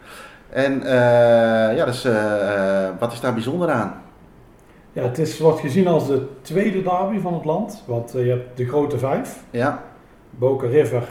[0.50, 0.80] En
[1.76, 2.06] ja, dus
[2.98, 3.94] wat is daar bijzonder aan?
[4.92, 7.82] Ja, het is, wordt gezien als de tweede derby van het land.
[7.86, 9.42] Want je hebt de grote vijf.
[9.50, 9.82] Ja,
[10.30, 11.08] Boca River,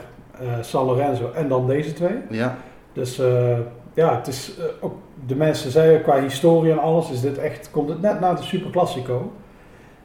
[0.61, 2.15] San Lorenzo en dan deze twee.
[2.29, 2.55] ja,
[2.93, 3.57] Dus eh,
[3.93, 4.93] ja, het is eh, ook
[5.25, 8.43] de mensen zeiden qua historie en alles, is dit echt, komt het net na de
[8.43, 9.31] Super Classico.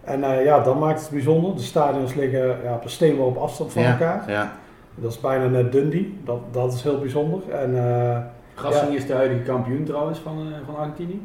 [0.05, 1.55] En eh, ja, dat maakt het bijzonder.
[1.55, 4.25] De stadions liggen ja, op een steenworp afstand van ja, elkaar.
[4.31, 4.53] ja.
[4.95, 6.19] Dat is bijna net Dundee.
[6.25, 7.41] Dat, dat is heel bijzonder.
[7.53, 8.19] En eh,
[8.63, 8.97] Racing Ja.
[8.97, 11.21] is de huidige kampioen trouwens van, eh, van Argentinië.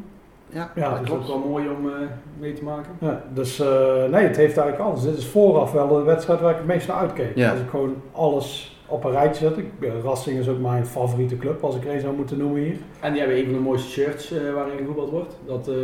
[0.49, 1.93] Ja, Ja, dat Dat is ook wel mooi om eh,
[2.39, 2.91] mee te maken.
[2.99, 3.68] ja, dus eh,
[4.12, 5.01] nee, het heeft eigenlijk alles.
[5.01, 7.36] Dit is vooraf wel de wedstrijd waar ik het meest naar uitkeek.
[7.36, 7.49] Ja.
[7.51, 9.57] Als ik gewoon alles op een rijtje zet.
[9.57, 12.61] Ik, eh, Racing is ook mijn favoriete club, als ik er een zou moeten noemen
[12.61, 12.75] hier.
[12.99, 15.36] En die hebben een van de mooiste shirts eh, waarin gevoetbald wordt.
[15.45, 15.75] Dat eh,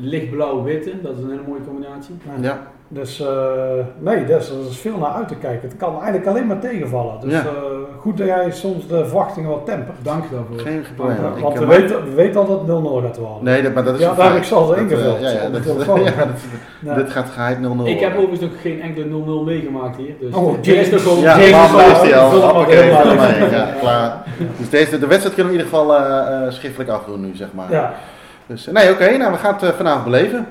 [0.00, 2.14] lichtblauw-witte, dat is een hele mooie combinatie.
[2.40, 5.68] Ja, Dus eh, nee, dus, er is veel naar uit te kijken.
[5.68, 7.20] Het kan eigenlijk alleen maar tegenvallen.
[7.20, 7.44] Dus Ja.
[7.98, 9.96] Eh, goed dat jij soms de verwachtingen wat tempert.
[10.02, 10.58] Dank je daarvoor.
[10.58, 11.16] geen Want, probleem.
[11.32, 13.44] eh, Ik, want eh, we, maar- weten, we weten al dat het 0-0 gaat worden.
[13.44, 15.16] Nee, dat, maar dat is Ja, daar heb ik zelfs Dat, ingevuld.
[15.16, 15.52] eh, ja, ja, Op
[15.86, 15.98] dat,
[16.80, 19.04] ja, dit gaat geheid 0-0 Ik heb overigens nog geen enkele
[19.42, 20.14] 0-0 meegemaakt hier.
[20.20, 21.18] Dus Oh, dit is toch gewoon...
[21.20, 21.52] Ja, heeft
[22.02, 22.70] hij al.
[22.70, 24.22] Ja, klaar.
[24.58, 27.48] Dus deze, de wedstrijd kunnen we in ieder geval eh, eh, schriftelijk afdoen nu, zeg
[27.54, 27.70] maar.
[27.70, 27.94] Ja,
[28.46, 30.46] Dus, eh, nee, oké, nou we gaan het eh, vanavond beleven.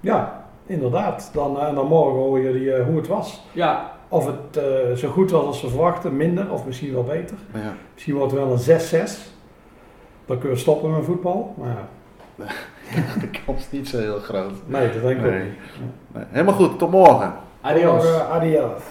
[0.00, 1.30] ja, inderdaad.
[1.32, 3.42] Dan, eh, en dan morgen hoor je eh, hoe het was.
[3.52, 7.36] Ja, Of het eh, zo goed was als we verwachten, minder of misschien wel beter.
[7.54, 7.74] Ja.
[7.92, 9.10] Misschien wordt het wel een 6-6.
[10.26, 11.54] Dan kunnen we stoppen met voetbal.
[11.58, 11.76] Maar
[12.94, 14.52] ja, De kans is niet zo heel groot.
[14.66, 15.42] nee, dat denk ik ook niet.
[16.14, 17.34] Nee, helemaal goed, tot morgen.
[17.60, 18.02] adios.
[18.04, 18.82] Morgen, adios.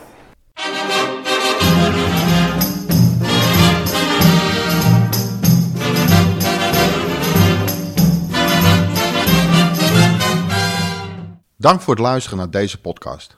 [11.57, 13.37] Dank voor het luisteren naar deze podcast.